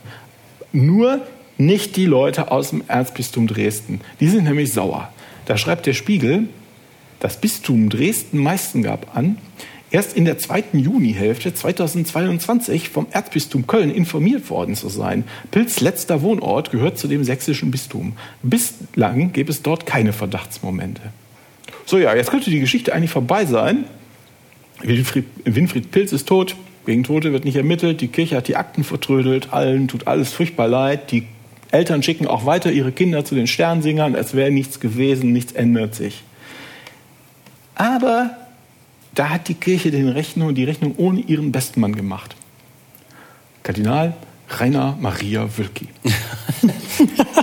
Nur 0.75 1.21
nicht 1.57 1.97
die 1.97 2.07
Leute 2.07 2.50
aus 2.50 2.71
dem 2.71 2.83
Erzbistum 2.88 3.47
Dresden. 3.47 4.00
Die 4.19 4.26
sind 4.26 4.45
nämlich 4.45 4.73
sauer. 4.73 5.09
Da 5.47 5.57
schreibt 5.57 5.87
der 5.87 5.93
Spiegel, 5.93 6.49
das 7.21 7.40
Bistum 7.40 7.88
Dresden-Meißen 7.88 8.83
gab 8.83 9.16
an, 9.16 9.38
erst 9.93 10.16
in 10.16 10.25
der 10.25 10.37
zweiten 10.37 10.81
Junihälfte 10.81 11.54
2022 11.54 12.88
vom 12.88 13.07
Erzbistum 13.12 13.69
Köln 13.69 13.88
informiert 13.88 14.50
worden 14.50 14.75
zu 14.75 14.88
sein. 14.88 15.23
Pilz 15.52 15.81
letzter 15.81 16.23
Wohnort 16.23 16.73
gehört 16.73 16.99
zu 16.99 17.07
dem 17.07 17.23
sächsischen 17.23 17.71
Bistum. 17.71 18.14
Bislang 18.43 19.33
gäbe 19.33 19.52
es 19.52 19.62
dort 19.62 19.87
keine 19.87 20.12
Verdachtsmomente. 20.12 21.02
So 21.87 21.99
ja, 21.99 22.16
jetzt 22.16 22.33
könnte 22.33 22.50
die 22.50 22.59
Geschichte 22.59 22.93
eigentlich 22.93 23.12
vorbei 23.12 23.45
sein. 23.45 23.85
Winfried, 24.83 25.26
Winfried 25.45 25.93
Pilz 25.93 26.12
ist 26.12 26.26
tot, 26.26 26.57
gegen 26.87 27.05
Tote 27.05 27.33
wird 27.33 27.45
nicht 27.45 27.57
ermittelt, 27.57 28.00
die 28.00 28.09
Kirche 28.09 28.37
hat 28.37 28.49
die 28.49 28.57
Akten 28.57 28.85
vertrödelt, 28.85 29.53
allen 29.53 29.88
tut 29.88 30.07
alles 30.07 30.33
furchtbar 30.33 30.69
leid, 30.69 31.11
die 31.11 31.26
Eltern 31.71 32.03
schicken 32.03 32.26
auch 32.26 32.47
weiter 32.47 32.71
ihre 32.71 32.93
Kinder 32.93 33.25
zu 33.25 33.35
den 33.35 33.47
Sternsingern, 33.47 34.14
es 34.14 34.35
wäre 34.35 34.50
nichts 34.50 34.81
gewesen, 34.81 35.33
nichts 35.33 35.53
ändert 35.53 35.95
sich. 35.95 36.23
Aber 37.75 38.37
da 39.14 39.31
hat 39.31 39.49
die 39.49 39.55
Kirche 39.55 39.91
den 39.91 40.09
Rechnung, 40.09 40.55
die 40.55 40.64
Rechnung 40.64 40.95
ohne 40.97 41.21
ihren 41.21 41.53
Bestmann 41.53 41.95
gemacht. 41.95 42.37
Kardinal 43.62 44.14
Rainer 44.50 44.97
Maria 45.00 45.49
Wülki. 45.57 45.88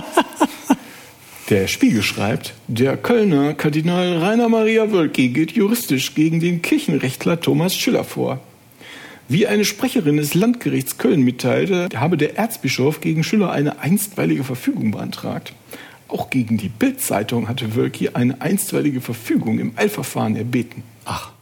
Der 1.50 1.66
Spiegel 1.66 2.02
schreibt, 2.02 2.54
der 2.66 2.96
Kölner 2.96 3.52
Kardinal 3.52 4.16
Rainer 4.16 4.48
Maria 4.48 4.90
Wölki 4.90 5.28
geht 5.28 5.52
juristisch 5.52 6.14
gegen 6.14 6.40
den 6.40 6.62
Kirchenrechtler 6.62 7.40
Thomas 7.40 7.76
Schüller 7.76 8.04
vor. 8.04 8.40
Wie 9.28 9.46
eine 9.46 9.64
Sprecherin 9.64 10.16
des 10.16 10.34
Landgerichts 10.34 10.98
Köln 10.98 11.22
mitteilte, 11.22 11.88
habe 11.94 12.16
der 12.16 12.36
Erzbischof 12.36 13.00
gegen 13.00 13.24
Schüller 13.24 13.50
eine 13.50 13.78
einstweilige 13.78 14.44
Verfügung 14.44 14.90
beantragt. 14.90 15.54
Auch 16.08 16.28
gegen 16.28 16.58
die 16.58 16.68
Bildzeitung 16.68 17.48
hatte 17.48 17.74
Wölki 17.74 18.10
eine 18.10 18.40
einstweilige 18.42 19.00
Verfügung 19.00 19.58
im 19.58 19.72
Eilverfahren 19.76 20.36
erbeten. 20.36 20.82
Ach. 21.06 21.32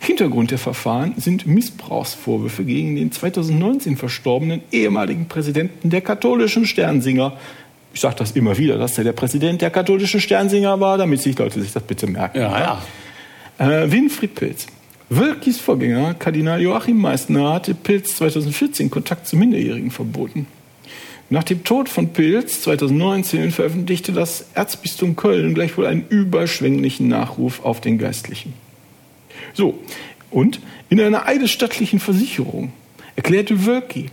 Hintergrund 0.00 0.50
der 0.50 0.58
Verfahren 0.58 1.14
sind 1.16 1.46
Missbrauchsvorwürfe 1.46 2.64
gegen 2.64 2.96
den 2.96 3.12
2019 3.12 3.96
verstorbenen 3.96 4.60
ehemaligen 4.72 5.28
Präsidenten 5.28 5.90
der 5.90 6.00
katholischen 6.00 6.66
Sternsinger. 6.66 7.38
Ich 7.94 8.00
sage 8.00 8.16
das 8.18 8.32
immer 8.32 8.58
wieder, 8.58 8.78
dass 8.78 8.98
er 8.98 9.04
der 9.04 9.12
Präsident 9.12 9.62
der 9.62 9.70
katholischen 9.70 10.20
Sternsinger 10.20 10.80
war, 10.80 10.98
damit 10.98 11.22
sich 11.22 11.38
Leute 11.38 11.62
sich 11.62 11.72
das 11.72 11.84
bitte 11.84 12.08
merken. 12.08 12.38
Ja, 12.38 12.82
ja. 13.58 13.82
Äh, 13.82 13.90
Winfried 13.92 14.34
Pilz. 14.34 14.66
Wölkis 15.08 15.60
Vorgänger, 15.60 16.14
Kardinal 16.14 16.60
Joachim 16.60 16.98
Meissner, 16.98 17.52
hatte 17.52 17.74
Pilz 17.74 18.16
2014 18.16 18.90
Kontakt 18.90 19.26
zu 19.26 19.36
Minderjährigen 19.36 19.90
verboten. 19.90 20.46
Nach 21.30 21.44
dem 21.44 21.64
Tod 21.64 21.88
von 21.88 22.12
Pilz 22.12 22.60
2019 22.62 23.52
veröffentlichte 23.52 24.12
das 24.12 24.46
Erzbistum 24.54 25.16
Köln 25.16 25.54
gleichwohl 25.54 25.86
einen 25.86 26.06
überschwänglichen 26.08 27.08
Nachruf 27.08 27.64
auf 27.64 27.80
den 27.80 27.98
Geistlichen. 27.98 28.52
So, 29.54 29.78
und 30.30 30.60
in 30.90 31.00
einer 31.00 31.26
eidesstattlichen 31.26 32.00
Versicherung 32.00 32.72
erklärte 33.16 33.66
Wölki, 33.66 34.10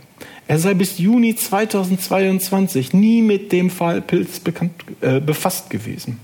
er 0.48 0.58
sei 0.58 0.74
bis 0.74 0.98
Juni 0.98 1.36
2022 1.36 2.92
nie 2.92 3.22
mit 3.22 3.52
dem 3.52 3.70
Fall 3.70 4.00
Pilz 4.00 4.40
bekannt, 4.40 4.72
äh, 5.00 5.20
befasst 5.20 5.70
gewesen. 5.70 6.18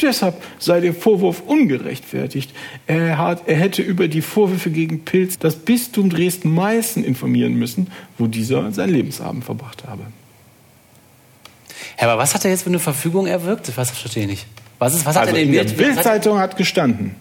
Deshalb 0.00 0.42
sei 0.58 0.80
der 0.80 0.94
Vorwurf 0.94 1.42
ungerechtfertigt. 1.46 2.52
Er, 2.86 3.18
hat, 3.18 3.42
er, 3.46 3.56
hätte 3.56 3.82
über 3.82 4.06
die 4.06 4.22
Vorwürfe 4.22 4.70
gegen 4.70 5.04
Pilz 5.04 5.38
das 5.38 5.56
Bistum 5.56 6.08
Dresden-Meißen 6.10 7.02
informieren 7.04 7.54
müssen, 7.54 7.88
wo 8.16 8.26
dieser 8.26 8.70
sein 8.72 8.90
Lebensabend 8.90 9.44
verbracht 9.44 9.84
habe. 9.88 10.02
Herr, 11.96 12.10
aber 12.10 12.22
was 12.22 12.34
hat 12.34 12.44
er 12.44 12.52
jetzt 12.52 12.62
für 12.62 12.68
eine 12.68 12.78
Verfügung 12.78 13.26
erwirkt? 13.26 13.76
Was 13.76 13.90
verstehe 13.90 14.22
ich 14.22 14.28
nicht. 14.28 14.46
Was, 14.78 14.94
ist, 14.94 15.04
was 15.04 15.16
hat 15.16 15.26
also 15.26 15.36
er 15.36 15.44
denn 15.44 15.52
in 15.52 15.54
der? 15.54 15.64
Bildzeitung 15.64 16.38
hat 16.38 16.56
gestanden, 16.56 17.16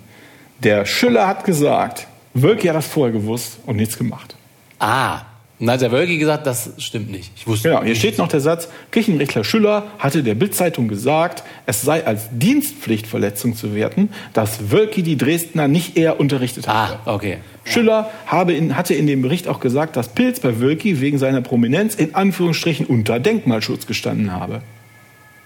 der 0.60 0.86
Schüller 0.86 1.28
hat 1.28 1.44
gesagt, 1.44 2.08
Wölki 2.34 2.68
hat 2.68 2.76
das 2.76 2.86
vorher 2.86 3.12
gewusst 3.12 3.58
und 3.66 3.78
nichts 3.78 3.98
gemacht. 3.98 4.36
Ah, 4.80 5.22
dann 5.60 5.72
hat 5.72 5.82
der 5.82 5.92
Wölki 5.92 6.20
gesagt, 6.20 6.46
das 6.46 6.70
stimmt 6.78 7.10
nicht. 7.10 7.32
Ich 7.36 7.48
wusste 7.48 7.70
Genau, 7.70 7.84
hier 7.84 7.96
steht 7.96 8.20
noch 8.20 8.28
der 8.28 8.42
Satz, 8.42 8.68
Kirchenrechtler 8.92 9.44
Schüller 9.44 9.88
hatte 9.98 10.22
der 10.22 10.36
Bildzeitung 10.36 10.88
gesagt, 10.88 11.44
es 11.66 11.82
sei 11.82 12.06
als 12.06 12.28
Dienstpflichtverletzung 12.32 13.56
zu 13.56 13.74
werten, 13.74 14.10
dass 14.34 14.70
Wölki 14.72 15.02
die 15.02 15.18
Dresdner 15.18 15.68
nicht 15.68 15.98
eher 15.98 16.20
unterrichtet 16.20 16.68
hatte. 16.68 17.00
Ah, 17.06 17.14
okay. 17.14 17.38
Schüller 17.66 18.12
habe 18.28 18.54
in, 18.54 18.78
hatte 18.78 18.94
in 18.94 19.08
dem 19.08 19.24
Bericht 19.24 19.48
auch 19.48 19.60
gesagt, 19.60 19.96
dass 19.96 20.10
Pilz 20.10 20.40
bei 20.40 20.60
Wölki 20.60 21.02
wegen 21.02 21.18
seiner 21.18 21.42
Prominenz 21.42 21.96
in 21.96 22.14
Anführungsstrichen 22.14 22.86
unter 22.86 23.20
Denkmalschutz 23.20 23.88
gestanden 23.88 24.32
habe. 24.32 24.62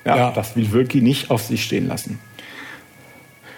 Ja, 0.04 0.18
Ja. 0.18 0.32
das 0.32 0.56
will 0.58 0.72
Wölki 0.74 1.02
nicht 1.02 1.32
auf 1.32 1.44
sich 1.44 1.64
stehen 1.64 1.88
lassen. 1.88 2.20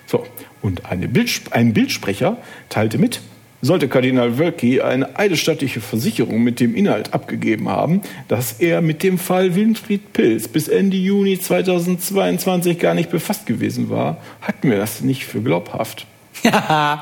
So, 0.05 0.25
und 0.61 0.81
Bild, 1.11 1.41
ein 1.51 1.73
Bildsprecher 1.73 2.37
teilte 2.69 2.99
mit, 2.99 3.21
sollte 3.63 3.87
Kardinal 3.87 4.37
Wölki 4.37 4.81
eine 4.81 5.17
eidesstattliche 5.17 5.79
Versicherung 5.79 6.43
mit 6.43 6.59
dem 6.59 6.75
Inhalt 6.75 7.13
abgegeben 7.13 7.69
haben, 7.69 8.01
dass 8.27 8.59
er 8.59 8.81
mit 8.81 9.03
dem 9.03 9.17
Fall 9.17 9.55
Winfried 9.55 10.11
Pilz 10.11 10.49
bis 10.49 10.67
Ende 10.67 10.97
Juni 10.97 11.39
2022 11.39 12.77
gar 12.77 12.93
nicht 12.93 13.09
befasst 13.09 13.45
gewesen 13.45 13.89
war, 13.89 14.17
hatten 14.41 14.69
wir 14.69 14.77
das 14.77 15.01
nicht 15.01 15.25
für 15.25 15.41
glaubhaft. 15.41 16.05
Ja. 16.43 17.01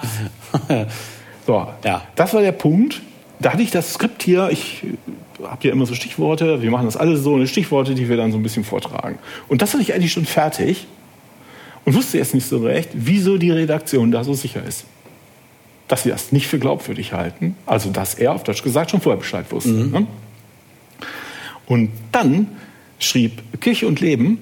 So, 1.48 1.68
Ja. 1.84 2.04
das 2.16 2.34
war 2.34 2.42
der 2.42 2.52
Punkt. 2.52 3.02
Da 3.40 3.54
hatte 3.54 3.64
ich 3.64 3.72
das 3.72 3.94
Skript 3.94 4.22
hier, 4.22 4.50
ich 4.52 4.84
habe 5.44 5.68
ja 5.68 5.74
immer 5.74 5.88
so 5.88 5.96
Stichworte, 5.96 6.62
wir 6.62 6.70
machen 6.70 6.86
das 6.86 6.96
alles 6.96 7.22
so, 7.22 7.34
eine 7.34 7.48
Stichworte, 7.48 7.96
die 7.96 8.08
wir 8.08 8.18
dann 8.18 8.32
so 8.32 8.38
ein 8.38 8.44
bisschen 8.44 8.64
vortragen. 8.64 9.18
Und 9.48 9.64
das 9.64 9.74
hatte 9.74 9.82
ich 9.82 9.96
eigentlich 9.96 10.12
schon 10.12 10.26
fertig 10.26 10.86
und 11.86 11.96
wusste 11.96 12.20
jetzt 12.20 12.36
nicht 12.36 12.48
so 12.48 12.60
recht, 12.60 12.90
wieso 12.94 13.40
die 13.40 13.50
Redaktion 13.50 14.12
da 14.12 14.24
so 14.24 14.36
sicher 14.36 14.62
ist. 14.64 14.86
Dass 15.92 16.04
sie 16.04 16.10
das 16.10 16.32
nicht 16.32 16.48
für 16.48 16.58
glaubwürdig 16.58 17.12
halten, 17.12 17.58
also 17.66 17.90
dass 17.90 18.14
er 18.14 18.32
auf 18.32 18.46
Deutsch 18.46 18.64
gesagt 18.64 18.92
schon 18.92 19.02
vorher 19.02 19.20
Bescheid 19.20 19.52
wusste. 19.52 19.72
Ne? 19.72 20.08
Und 21.66 21.90
dann 22.14 22.48
schrieb 22.98 23.44
Kirche 23.60 23.88
und 23.88 24.00
Leben, 24.00 24.38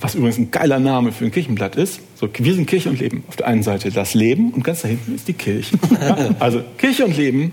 was 0.00 0.16
übrigens 0.16 0.38
ein 0.38 0.50
geiler 0.50 0.80
Name 0.80 1.12
für 1.12 1.24
ein 1.24 1.30
Kirchenblatt 1.30 1.76
ist. 1.76 2.00
So, 2.16 2.28
wir 2.36 2.54
sind 2.54 2.66
Kirche 2.66 2.88
und 2.88 2.98
Leben. 2.98 3.22
Auf 3.28 3.36
der 3.36 3.46
einen 3.46 3.62
Seite 3.62 3.92
das 3.92 4.14
Leben 4.14 4.50
und 4.50 4.64
ganz 4.64 4.82
da 4.82 4.88
hinten 4.88 5.14
ist 5.14 5.28
die 5.28 5.34
Kirche. 5.34 5.78
Also 6.40 6.64
Kirche 6.76 7.04
und 7.04 7.16
Leben. 7.16 7.52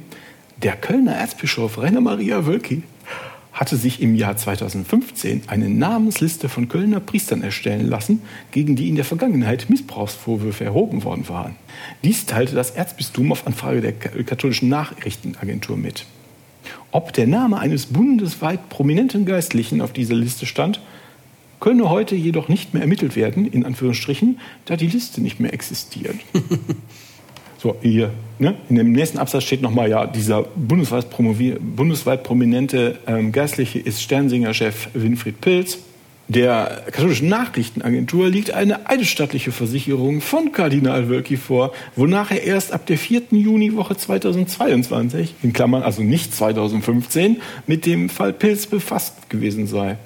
Der 0.64 0.76
Kölner 0.76 1.14
Erzbischof 1.14 1.78
Rainer 1.78 2.02
Maria 2.02 2.48
Wölki 2.48 2.82
hatte 3.58 3.76
sich 3.76 4.04
im 4.04 4.14
Jahr 4.14 4.38
2015 4.38 5.42
eine 5.48 5.68
Namensliste 5.68 6.48
von 6.48 6.70
Kölner 6.70 7.00
Priestern 7.00 7.42
erstellen 7.42 7.90
lassen, 7.90 8.22
gegen 8.52 8.76
die 8.76 8.88
in 8.88 8.96
der 8.96 9.04
Vergangenheit 9.04 9.68
Missbrauchsvorwürfe 9.68 10.64
erhoben 10.64 11.04
worden 11.04 11.28
waren. 11.28 11.56
Dies 12.04 12.28
teilte 12.28 12.54
das 12.54 12.70
Erzbistum 12.70 13.32
auf 13.32 13.48
Anfrage 13.48 13.82
der 13.82 13.94
katholischen 13.94 14.70
Nachrichtenagentur 14.70 15.76
mit. 15.76 16.06
Ob 16.92 17.14
der 17.14 17.26
Name 17.26 17.58
eines 17.58 17.88
bundesweit 17.88 18.70
prominenten 18.70 19.26
Geistlichen 19.26 19.82
auf 19.82 19.92
dieser 19.92 20.16
Liste 20.16 20.46
stand, 20.46 20.80
könne 21.60 21.90
heute 21.90 22.16
jedoch 22.16 22.50
nicht 22.50 22.76
mehr 22.76 22.84
ermittelt 22.84 23.16
werden, 23.16 23.48
in 23.48 23.66
Anführungsstrichen, 23.66 24.40
da 24.66 24.76
die 24.76 24.88
Liste 24.88 25.20
nicht 25.20 25.40
mehr 25.40 25.54
existiert. 25.54 26.18
so, 27.58 27.76
hier, 27.82 28.12
ne? 28.40 28.56
in 28.70 28.76
dem 28.76 28.92
nächsten 28.92 29.18
Absatz 29.18 29.44
steht 29.44 29.62
nochmal, 29.62 29.90
ja, 29.90 30.06
dieser 30.06 30.44
bundesweit, 30.44 31.08
bundesweit 31.76 32.24
prominente 32.24 33.00
ähm, 33.08 33.32
Geistliche 33.32 33.80
ist 33.80 34.02
Sternsinger-Chef 34.02 34.90
Winfried 34.94 35.42
Pilz. 35.42 35.80
Der 36.30 36.84
katholischen 36.92 37.30
Nachrichtenagentur 37.30 38.28
liegt 38.28 38.52
eine 38.52 38.90
eidesstattliche 38.90 39.54
Versicherung 39.54 40.20
von 40.20 40.52
Kardinal 40.52 41.08
Wölki 41.08 41.38
vor, 41.38 41.72
wonach 41.96 42.32
er 42.32 42.44
erst 42.44 42.74
ab 42.74 42.86
der 42.86 42.98
4. 42.98 43.24
Juniwoche 43.32 43.96
2022, 43.96 45.36
in 45.42 45.54
Klammern 45.54 45.84
also 45.84 46.04
nicht 46.04 46.36
2015, 46.36 47.38
mit 47.66 47.86
dem 47.86 48.10
Fall 48.10 48.34
Pilz 48.34 48.68
befasst 48.68 49.30
gewesen 49.30 49.68
sei. 49.68 49.98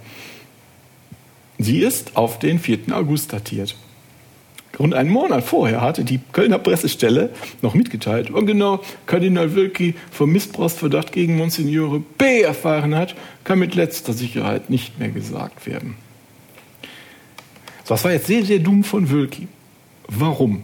Sie 1.58 1.80
ist 1.80 2.16
auf 2.16 2.38
den 2.38 2.60
4. 2.60 2.80
August 2.92 3.34
datiert. 3.34 3.76
Rund 4.82 4.94
einen 4.94 5.10
Monat 5.10 5.44
vorher 5.44 5.82
hatte 5.82 6.04
die 6.04 6.20
Kölner 6.32 6.60
Pressestelle 6.60 7.30
noch 7.62 7.74
mitgeteilt, 7.74 8.34
wann 8.34 8.46
genau 8.46 8.82
Kardinal 9.06 9.56
Wölki 9.56 9.96
vom 10.12 10.32
Missbrauchsverdacht 10.32 11.12
gegen 11.12 11.38
Monsignore 11.38 12.02
B. 12.18 12.42
erfahren 12.42 12.96
hat, 12.96 13.16
kann 13.44 13.60
mit 13.60 13.76
letzter 13.76 14.14
Sicherheit 14.14 14.70
nicht 14.70 15.00
mehr 15.00 15.10
gesagt 15.10 15.68
werden. 15.68 15.96
So, 17.84 17.94
das 17.94 18.04
war 18.04 18.12
jetzt 18.12 18.28
sehr, 18.28 18.44
sehr 18.44 18.60
dumm 18.60 18.84
von 18.84 19.10
Wölki. 19.10 19.48
Warum? 20.08 20.64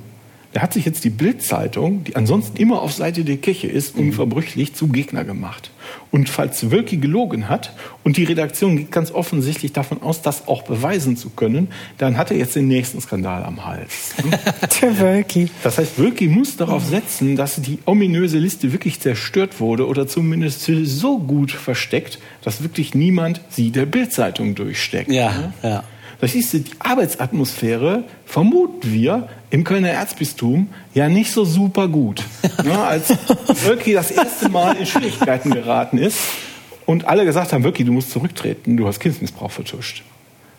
Er 0.53 0.61
hat 0.63 0.73
sich 0.73 0.85
jetzt 0.85 1.03
die 1.03 1.09
Bildzeitung, 1.09 2.03
die 2.03 2.15
ansonsten 2.15 2.57
immer 2.57 2.81
auf 2.81 2.93
Seite 2.93 3.23
der 3.23 3.37
Kirche 3.37 3.67
ist, 3.67 3.95
unverbrüchlich 3.95 4.73
zum 4.73 4.91
Gegner 4.91 5.23
gemacht. 5.23 5.71
Und 6.11 6.29
falls 6.29 6.71
Wölki 6.71 6.97
gelogen 6.97 7.49
hat 7.49 7.73
und 8.03 8.17
die 8.17 8.23
Redaktion 8.23 8.77
geht 8.77 8.91
ganz 8.91 9.11
offensichtlich 9.11 9.73
davon 9.73 10.01
aus, 10.01 10.21
das 10.21 10.47
auch 10.47 10.63
beweisen 10.63 11.17
zu 11.17 11.29
können, 11.29 11.67
dann 11.97 12.17
hat 12.17 12.31
er 12.31 12.37
jetzt 12.37 12.55
den 12.55 12.67
nächsten 12.67 13.01
Skandal 13.01 13.43
am 13.43 13.65
Hals. 13.65 14.15
Der 14.81 14.99
Wölki. 14.99 15.49
Das 15.63 15.77
heißt, 15.77 15.99
Wölki 15.99 16.27
muss 16.27 16.55
darauf 16.55 16.85
setzen, 16.85 17.35
dass 17.35 17.61
die 17.61 17.79
ominöse 17.85 18.37
Liste 18.37 18.71
wirklich 18.71 18.99
zerstört 18.99 19.59
wurde 19.59 19.87
oder 19.87 20.07
zumindest 20.07 20.61
so 20.83 21.19
gut 21.19 21.51
versteckt, 21.51 22.19
dass 22.41 22.63
wirklich 22.63 22.93
niemand 22.93 23.41
sie 23.49 23.71
der 23.71 23.85
Bildzeitung 23.85 24.55
durchsteckt. 24.55 25.11
Ja, 25.11 25.53
ja. 25.63 25.83
Das 26.19 26.33
ist 26.33 26.53
die 26.53 26.63
Arbeitsatmosphäre, 26.79 28.03
vermuten 28.25 28.91
wir, 28.91 29.29
im 29.51 29.63
Kölner 29.63 29.89
Erzbistum 29.89 30.69
ja 30.93 31.09
nicht 31.09 31.31
so 31.31 31.45
super 31.45 31.87
gut. 31.87 32.23
Ja, 32.65 32.83
als 32.87 33.09
Wölki 33.65 33.93
das 33.93 34.11
erste 34.11 34.49
Mal 34.49 34.75
in 34.77 34.85
Schwierigkeiten 34.85 35.51
geraten 35.51 35.97
ist 35.97 36.19
und 36.85 37.05
alle 37.05 37.23
gesagt 37.23 37.53
haben, 37.53 37.63
Wölki, 37.63 37.83
du 37.83 37.91
musst 37.91 38.11
zurücktreten, 38.11 38.77
du 38.77 38.87
hast 38.87 38.99
Kindsmissbrauch 38.99 39.51
vertuscht. 39.51 40.03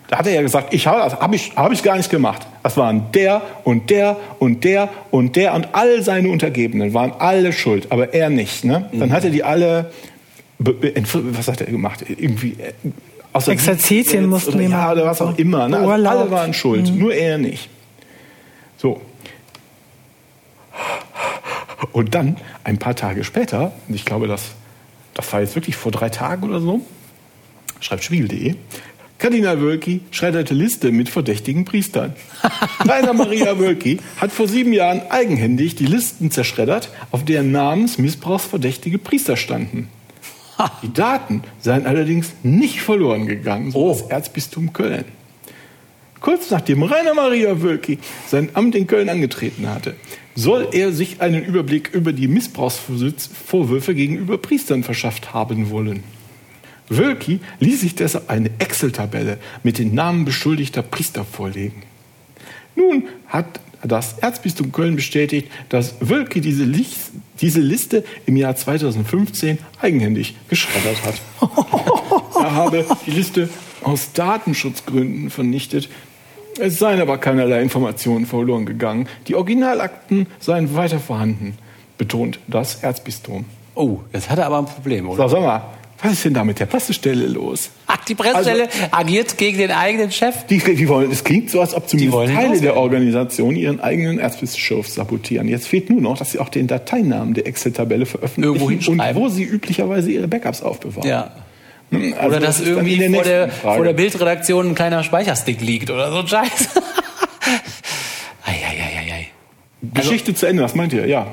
Da 0.08 0.18
hat 0.18 0.26
er 0.26 0.32
ja 0.32 0.42
gesagt, 0.42 0.72
ich 0.72 0.86
habe 0.86 1.12
hab 1.12 1.34
ich, 1.34 1.52
hab 1.54 1.70
ich 1.70 1.82
gar 1.82 1.96
nicht 1.96 2.08
gemacht. 2.08 2.46
Das 2.62 2.78
waren 2.78 3.12
der 3.12 3.42
und 3.64 3.90
der 3.90 4.16
und 4.38 4.64
der 4.64 4.88
und 5.10 5.36
der 5.36 5.54
und 5.54 5.68
all 5.72 6.02
seine 6.02 6.30
Untergebenen 6.30 6.94
waren 6.94 7.12
alle 7.18 7.52
schuld, 7.52 7.92
aber 7.92 8.14
er 8.14 8.30
nicht. 8.30 8.64
Ne? 8.64 8.88
Dann 8.92 9.12
hat 9.12 9.24
er 9.24 9.30
die 9.30 9.44
alle, 9.44 9.92
was 10.58 11.48
hat 11.48 11.60
er 11.60 11.66
gemacht? 11.66 12.06
Irgendwie 12.08 12.52
äh, 12.52 12.72
außer 13.38 13.52
Exerzitien 13.52 14.24
Dienst 14.24 14.30
mussten 14.30 14.54
oder, 14.54 14.66
die 14.66 14.70
ja, 14.70 14.92
oder 14.92 15.06
was 15.06 15.22
auch 15.22 15.36
immer. 15.38 15.68
Ne? 15.68 15.78
Also 15.78 15.90
alle 15.90 16.30
waren 16.30 16.52
schuld, 16.52 16.94
nur 16.94 17.14
er 17.14 17.38
nicht. 17.38 17.68
So. 18.76 19.00
Und 21.92 22.14
dann, 22.14 22.36
ein 22.64 22.78
paar 22.78 22.96
Tage 22.96 23.24
später, 23.24 23.72
und 23.88 23.94
ich 23.94 24.04
glaube, 24.04 24.26
das, 24.26 24.42
das 25.14 25.32
war 25.32 25.40
jetzt 25.40 25.54
wirklich 25.54 25.76
vor 25.76 25.92
drei 25.92 26.08
Tagen 26.08 26.48
oder 26.48 26.60
so, 26.60 26.80
schreibt 27.80 28.04
Spiegel.de, 28.04 28.56
Kardinal 29.18 29.60
Wölki 29.60 30.00
schredderte 30.12 30.54
Liste 30.54 30.92
mit 30.92 31.08
verdächtigen 31.08 31.64
Priestern. 31.64 32.14
Rainer 32.80 33.12
Maria 33.12 33.58
Wölki 33.58 33.98
hat 34.16 34.30
vor 34.30 34.46
sieben 34.46 34.72
Jahren 34.72 35.02
eigenhändig 35.10 35.74
die 35.74 35.86
Listen 35.86 36.30
zerschreddert, 36.30 36.90
auf 37.10 37.24
deren 37.24 37.50
namensmissbrauchsverdächtige 37.50 38.98
Priester 38.98 39.36
standen. 39.36 39.88
Die 40.82 40.92
Daten 40.92 41.42
seien 41.60 41.86
allerdings 41.86 42.32
nicht 42.42 42.80
verloren 42.80 43.26
gegangen, 43.26 43.70
so 43.70 43.88
das 43.88 44.02
Erzbistum 44.02 44.72
Köln. 44.72 45.04
Kurz 46.20 46.50
nachdem 46.50 46.82
Rainer 46.82 47.14
Maria 47.14 47.62
Wölki 47.62 47.98
sein 48.26 48.50
Amt 48.54 48.74
in 48.74 48.86
Köln 48.88 49.08
angetreten 49.08 49.68
hatte, 49.68 49.94
soll 50.34 50.68
er 50.72 50.92
sich 50.92 51.20
einen 51.20 51.44
Überblick 51.44 51.90
über 51.94 52.12
die 52.12 52.28
Missbrauchsvorwürfe 52.28 53.94
gegenüber 53.94 54.38
Priestern 54.38 54.82
verschafft 54.82 55.32
haben 55.32 55.70
wollen. 55.70 56.02
Wölki 56.88 57.40
ließ 57.60 57.82
sich 57.82 57.94
deshalb 57.94 58.30
eine 58.30 58.50
Excel-Tabelle 58.58 59.38
mit 59.62 59.78
den 59.78 59.94
Namen 59.94 60.24
beschuldigter 60.24 60.82
Priester 60.82 61.24
vorlegen. 61.24 61.82
Nun 62.74 63.04
hat 63.26 63.60
das 63.82 64.18
Erzbistum 64.18 64.72
Köln 64.72 64.96
bestätigt, 64.96 65.50
dass 65.68 65.94
Wölki 66.00 66.40
diese, 66.40 66.64
Lis- 66.64 67.10
diese 67.40 67.60
Liste 67.60 68.04
im 68.26 68.36
Jahr 68.36 68.56
2015 68.56 69.58
eigenhändig 69.80 70.34
geschreddert 70.48 70.96
hat. 71.04 71.14
er 72.34 72.54
habe 72.54 72.84
die 73.06 73.10
Liste 73.12 73.48
aus 73.82 74.12
Datenschutzgründen 74.12 75.30
vernichtet. 75.30 75.88
Es 76.60 76.78
seien 76.78 77.00
aber 77.00 77.18
keinerlei 77.18 77.62
Informationen 77.62 78.26
verloren 78.26 78.66
gegangen. 78.66 79.08
Die 79.28 79.36
Originalakten 79.36 80.26
seien 80.40 80.74
weiter 80.74 80.98
vorhanden, 80.98 81.56
betont 81.98 82.40
das 82.48 82.82
Erzbistum. 82.82 83.44
Oh, 83.76 84.00
jetzt 84.12 84.28
hat 84.28 84.38
er 84.38 84.46
aber 84.46 84.58
ein 84.58 84.66
Problem, 84.66 85.08
oder? 85.08 85.28
So, 85.28 85.36
sag 85.36 85.42
mal, 85.42 85.62
was 86.02 86.12
ist 86.14 86.24
denn 86.24 86.34
da 86.34 86.42
mit 86.42 86.58
der 86.58 86.66
Pressestelle 86.66 87.28
los? 87.28 87.70
Die 88.08 88.14
Pressestelle 88.14 88.68
agiert 88.90 89.36
gegen 89.38 89.58
den 89.58 89.70
eigenen 89.70 90.10
Chef? 90.10 90.46
Die, 90.46 90.58
die 90.58 90.88
wollen, 90.88 91.10
es 91.10 91.22
klingt 91.24 91.50
so, 91.50 91.60
als 91.60 91.74
ob 91.74 91.88
zumindest 91.88 92.34
Teile 92.34 92.60
der. 92.60 92.76
Organisation 92.76 93.54
ihren 93.56 93.80
eigenen 93.80 94.18
Erzbischof 94.18 94.88
sabotieren. 94.88 95.48
Jetzt 95.48 95.68
fehlt 95.68 95.90
nur 95.90 96.00
noch, 96.00 96.16
dass 96.18 96.32
sie 96.32 96.38
auch 96.38 96.48
den 96.48 96.66
Dateinamen 96.66 97.34
der 97.34 97.46
Excel-Tabelle 97.46 98.06
veröffentlichen 98.06 98.88
und 99.00 99.14
wo 99.14 99.28
sie 99.28 99.44
üblicherweise 99.44 100.10
ihre 100.10 100.28
Backups 100.28 100.62
aufbewahren. 100.62 101.08
Ja. 101.08 101.30
Hm, 101.90 102.14
also 102.14 102.26
Oder 102.28 102.40
dass 102.40 102.58
das 102.58 102.66
irgendwie 102.66 103.02
in 103.02 103.14
vor 103.14 103.22
der, 103.24 103.48
vor 103.48 103.84
der 103.84 103.92
Bildredaktion 103.94 104.68
ein 104.70 104.74
kleiner 104.74 105.02
Speicherstick 105.02 105.60
liegt 105.60 105.90
oder 105.90 106.10
so 106.12 106.18
ein 106.18 106.28
Scheiß. 106.28 106.68
Eieieiei. 108.44 109.28
Geschichte 109.94 110.34
zu 110.34 110.46
Ende, 110.46 110.62
was 110.62 110.74
meint 110.74 110.92
ihr? 110.92 111.06
Ja. 111.06 111.28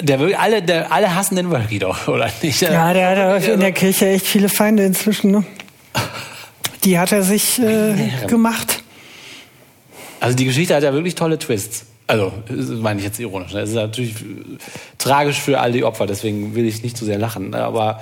Der, 0.00 0.20
will- 0.20 0.34
alle, 0.34 0.62
der, 0.62 0.92
alle 0.92 1.14
hassen 1.14 1.36
den 1.36 1.50
Wölki 1.50 1.78
doch, 1.78 2.06
oder 2.08 2.30
nicht? 2.42 2.60
Ja, 2.60 2.92
der 2.92 3.34
hat 3.36 3.44
in 3.48 3.60
der 3.60 3.72
Kirche 3.72 4.08
echt 4.08 4.26
viele 4.26 4.48
Feinde 4.48 4.84
inzwischen. 4.84 5.30
Ne? 5.32 5.44
Die 6.84 6.98
hat 6.98 7.12
er 7.12 7.22
sich 7.22 7.58
äh, 7.58 8.26
gemacht. 8.26 8.82
Also 10.20 10.36
die 10.36 10.44
Geschichte 10.44 10.74
hat 10.74 10.82
ja 10.82 10.92
wirklich 10.92 11.14
tolle 11.14 11.38
Twists. 11.38 11.86
Also, 12.06 12.32
das 12.48 12.68
meine 12.70 13.00
ich 13.00 13.04
jetzt 13.04 13.20
ironisch. 13.20 13.52
ne? 13.52 13.60
Es 13.60 13.70
ist 13.70 13.74
natürlich 13.76 14.14
äh, 14.22 14.56
tragisch 14.96 15.38
für 15.40 15.60
all 15.60 15.72
die 15.72 15.84
Opfer, 15.84 16.06
deswegen 16.06 16.54
will 16.54 16.66
ich 16.66 16.82
nicht 16.82 16.96
zu 16.96 17.04
sehr 17.04 17.18
lachen. 17.18 17.50
ne? 17.50 17.62
Aber 17.62 18.00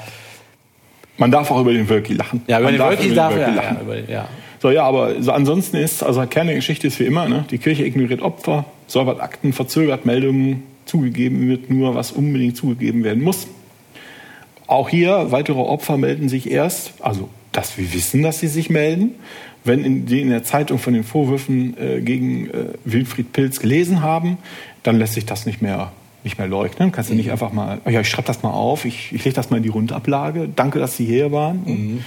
Man 1.19 1.31
darf 1.31 1.51
auch 1.51 1.61
über 1.61 1.73
den 1.73 1.89
Wölki 1.89 2.15
lachen. 2.15 2.43
ja, 2.47 2.59
über 2.61 2.71
Man 2.71 2.79
den 2.79 2.87
Wölki 2.87 3.15
darf 3.15 3.35
Wölki 3.35 3.51
ja, 3.51 3.55
lachen. 3.57 3.77
ja, 3.77 3.83
über 3.83 3.95
den, 3.97 4.11
ja. 4.11 4.29
So, 4.63 4.71
ja, 4.71 4.85
aber 4.85 5.21
so 5.23 5.33
ansonsten 5.33 5.77
ist, 5.77 6.03
also 6.03 6.25
Kern 6.27 6.47
der 6.47 6.57
Geschichte 6.57 6.87
ist 6.87 6.99
wie 7.01 7.05
immer, 7.05 7.29
ne? 7.29 7.45
die 7.51 7.59
Kirche 7.59 7.85
ignoriert 7.85 8.23
Opfer, 8.23 8.65
säubert 8.87 9.21
Akten, 9.21 9.53
verzögert 9.53 10.07
Meldungen, 10.07 10.63
zugegeben 10.87 11.49
wird 11.49 11.69
nur, 11.69 11.95
was 11.95 12.13
unbedingt 12.13 12.57
zugegeben 12.57 13.03
werden 13.05 13.23
muss. 13.23 13.49
Auch 14.69 14.89
hier, 14.89 15.27
weitere 15.31 15.59
Opfer 15.59 15.97
melden 15.97 16.29
sich 16.29 16.51
erst, 16.51 16.93
also 17.01 17.29
dass 17.57 17.79
wir 17.79 17.93
wissen, 17.93 18.23
dass 18.23 18.41
sie 18.41 18.49
sich 18.49 18.71
melden, 18.71 19.15
wenn 19.65 19.85
in, 19.85 20.07
die 20.07 20.21
in 20.21 20.31
der 20.31 20.45
Zeitung 20.45 20.79
von 20.79 20.95
den 20.95 21.05
Vorwürfen 21.05 21.77
äh, 21.79 22.01
gegen 22.01 22.51
äh, 22.51 22.65
Wilfried 22.85 23.33
Pilz 23.33 23.61
gelesen 23.61 24.03
haben, 24.03 24.39
dann 24.83 24.99
lässt 24.99 25.15
sich 25.15 25.27
das 25.27 25.47
nicht 25.47 25.63
mehr, 25.63 25.93
nicht 26.23 26.39
mehr 26.39 26.47
leugnen. 26.47 26.93
Kannst 26.93 27.11
du 27.11 27.15
nicht 27.15 27.31
einfach 27.33 27.53
mal, 27.53 27.81
oh 27.85 27.91
ja, 27.91 28.01
ich 28.01 28.09
schreibe 28.09 28.29
das 28.29 28.43
mal 28.43 28.51
auf, 28.51 28.85
ich, 28.85 29.13
ich 29.13 29.25
lege 29.25 29.35
das 29.35 29.51
mal 29.51 29.57
in 29.57 29.63
die 29.63 29.69
Rundablage, 29.69 30.49
danke, 30.55 30.79
dass 30.79 30.97
Sie 30.97 31.05
hier 31.05 31.33
waren. 31.33 32.05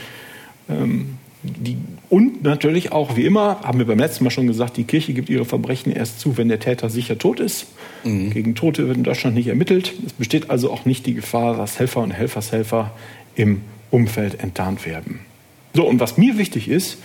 Ähm, 0.69 1.17
die, 1.41 1.77
und 2.09 2.43
natürlich 2.43 2.91
auch, 2.91 3.15
wie 3.15 3.25
immer, 3.25 3.62
haben 3.62 3.79
wir 3.79 3.85
beim 3.85 3.99
letzten 3.99 4.23
Mal 4.25 4.29
schon 4.29 4.47
gesagt, 4.47 4.77
die 4.77 4.83
Kirche 4.83 5.13
gibt 5.13 5.29
ihre 5.29 5.45
Verbrechen 5.45 5.91
erst 5.91 6.19
zu, 6.19 6.38
wenn 6.38 6.49
der 6.49 6.59
Täter 6.59 6.89
sicher 6.89 7.17
tot 7.17 7.39
ist. 7.39 7.67
Gegen 8.29 8.55
Tote 8.55 8.88
wird 8.88 8.97
in 8.97 9.03
Deutschland 9.03 9.35
nicht 9.35 9.47
ermittelt. 9.47 9.93
Es 10.05 10.13
besteht 10.13 10.49
also 10.49 10.71
auch 10.71 10.85
nicht 10.85 11.05
die 11.05 11.13
Gefahr, 11.13 11.55
dass 11.55 11.79
Helfer 11.79 12.01
und 12.01 12.12
Helfershelfer 12.12 12.91
im 13.35 13.62
Umfeld 13.89 14.41
enttarnt 14.41 14.85
werden. 14.85 15.21
So, 15.73 15.88
und 15.88 15.99
was 15.99 16.17
mir 16.17 16.38
wichtig 16.38 16.67
ist, 16.67 16.97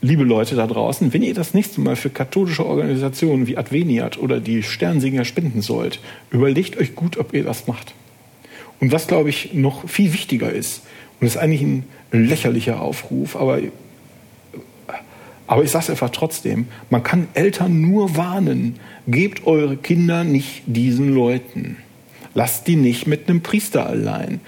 liebe 0.00 0.22
Leute 0.22 0.54
da 0.54 0.66
draußen, 0.66 1.12
wenn 1.12 1.22
ihr 1.22 1.34
das 1.34 1.54
nächste 1.54 1.80
Mal 1.80 1.96
für 1.96 2.10
katholische 2.10 2.64
Organisationen 2.64 3.46
wie 3.46 3.56
Adveniat 3.56 4.18
oder 4.18 4.40
die 4.40 4.62
Sternsinger 4.62 5.24
spenden 5.24 5.62
sollt, 5.62 6.00
überlegt 6.30 6.78
euch 6.78 6.94
gut, 6.94 7.16
ob 7.18 7.34
ihr 7.34 7.44
das 7.44 7.66
macht. 7.66 7.94
Und 8.80 8.92
was, 8.92 9.08
glaube 9.08 9.30
ich, 9.30 9.54
noch 9.54 9.88
viel 9.88 10.12
wichtiger 10.12 10.52
ist, 10.52 10.82
und 11.20 11.26
das 11.26 11.34
ist 11.34 11.40
eigentlich 11.40 11.62
ein 11.62 11.84
lächerlicher 12.12 12.80
Aufruf, 12.80 13.34
aber, 13.34 13.58
aber 15.48 15.64
ich 15.64 15.70
sage 15.70 15.84
es 15.84 15.90
einfach 15.90 16.10
trotzdem, 16.10 16.68
man 16.90 17.02
kann 17.02 17.26
Eltern 17.34 17.80
nur 17.80 18.16
warnen, 18.16 18.78
gebt 19.08 19.46
eure 19.46 19.76
Kinder 19.76 20.22
nicht 20.22 20.62
diesen 20.66 21.12
Leuten. 21.12 21.78
Lasst 22.34 22.68
die 22.68 22.76
nicht 22.76 23.08
mit 23.08 23.28
einem 23.28 23.40
Priester 23.40 23.86
allein. 23.86 24.40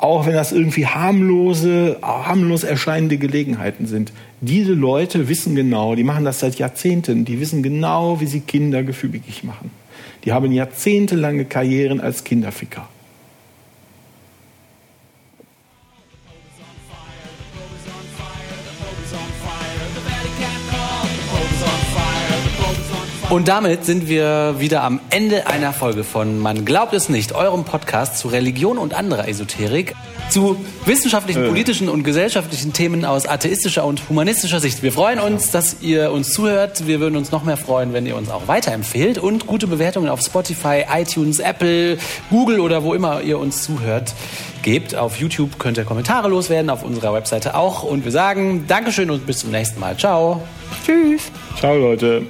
Auch 0.00 0.26
wenn 0.26 0.32
das 0.32 0.52
irgendwie 0.52 0.86
harmlose, 0.86 1.98
harmlos 2.02 2.64
erscheinende 2.64 3.18
Gelegenheiten 3.18 3.86
sind. 3.86 4.12
Diese 4.40 4.72
Leute 4.72 5.28
wissen 5.28 5.54
genau, 5.54 5.94
die 5.94 6.04
machen 6.04 6.24
das 6.24 6.40
seit 6.40 6.58
Jahrzehnten, 6.58 7.26
die 7.26 7.38
wissen 7.38 7.62
genau, 7.62 8.20
wie 8.20 8.26
sie 8.26 8.40
Kinder 8.40 8.82
gefügig 8.82 9.44
machen. 9.44 9.70
Die 10.24 10.32
haben 10.32 10.52
jahrzehntelange 10.52 11.44
Karrieren 11.44 12.00
als 12.00 12.24
Kinderficker. 12.24 12.88
Und 23.30 23.46
damit 23.46 23.84
sind 23.84 24.08
wir 24.08 24.56
wieder 24.58 24.82
am 24.82 24.98
Ende 25.10 25.46
einer 25.46 25.72
Folge 25.72 26.02
von 26.02 26.40
Man 26.40 26.64
glaubt 26.64 26.92
es 26.94 27.08
nicht, 27.08 27.32
eurem 27.32 27.62
Podcast 27.62 28.18
zu 28.18 28.26
Religion 28.26 28.76
und 28.76 28.92
anderer 28.92 29.28
Esoterik, 29.28 29.94
zu 30.30 30.56
wissenschaftlichen, 30.84 31.46
politischen 31.46 31.88
und 31.88 32.02
gesellschaftlichen 32.02 32.72
Themen 32.72 33.04
aus 33.04 33.26
atheistischer 33.26 33.84
und 33.84 34.08
humanistischer 34.08 34.58
Sicht. 34.58 34.82
Wir 34.82 34.90
freuen 34.90 35.20
uns, 35.20 35.52
dass 35.52 35.80
ihr 35.80 36.10
uns 36.10 36.32
zuhört. 36.32 36.88
Wir 36.88 36.98
würden 36.98 37.16
uns 37.16 37.30
noch 37.30 37.44
mehr 37.44 37.56
freuen, 37.56 37.92
wenn 37.92 38.04
ihr 38.04 38.16
uns 38.16 38.30
auch 38.30 38.48
weiterempfehlt 38.48 39.16
und 39.18 39.46
gute 39.46 39.68
Bewertungen 39.68 40.08
auf 40.08 40.20
Spotify, 40.22 40.86
iTunes, 40.92 41.38
Apple, 41.38 41.98
Google 42.30 42.58
oder 42.58 42.82
wo 42.82 42.94
immer 42.94 43.20
ihr 43.20 43.38
uns 43.38 43.62
zuhört 43.62 44.12
gebt. 44.62 44.96
Auf 44.96 45.20
YouTube 45.20 45.60
könnt 45.60 45.78
ihr 45.78 45.84
Kommentare 45.84 46.28
loswerden, 46.28 46.68
auf 46.68 46.82
unserer 46.82 47.14
Webseite 47.14 47.54
auch. 47.54 47.84
Und 47.84 48.04
wir 48.04 48.12
sagen 48.12 48.64
Dankeschön 48.66 49.08
und 49.08 49.24
bis 49.24 49.38
zum 49.38 49.52
nächsten 49.52 49.78
Mal. 49.78 49.96
Ciao. 49.96 50.42
Tschüss. 50.84 51.30
Ciao 51.60 51.76
Leute. 51.76 52.26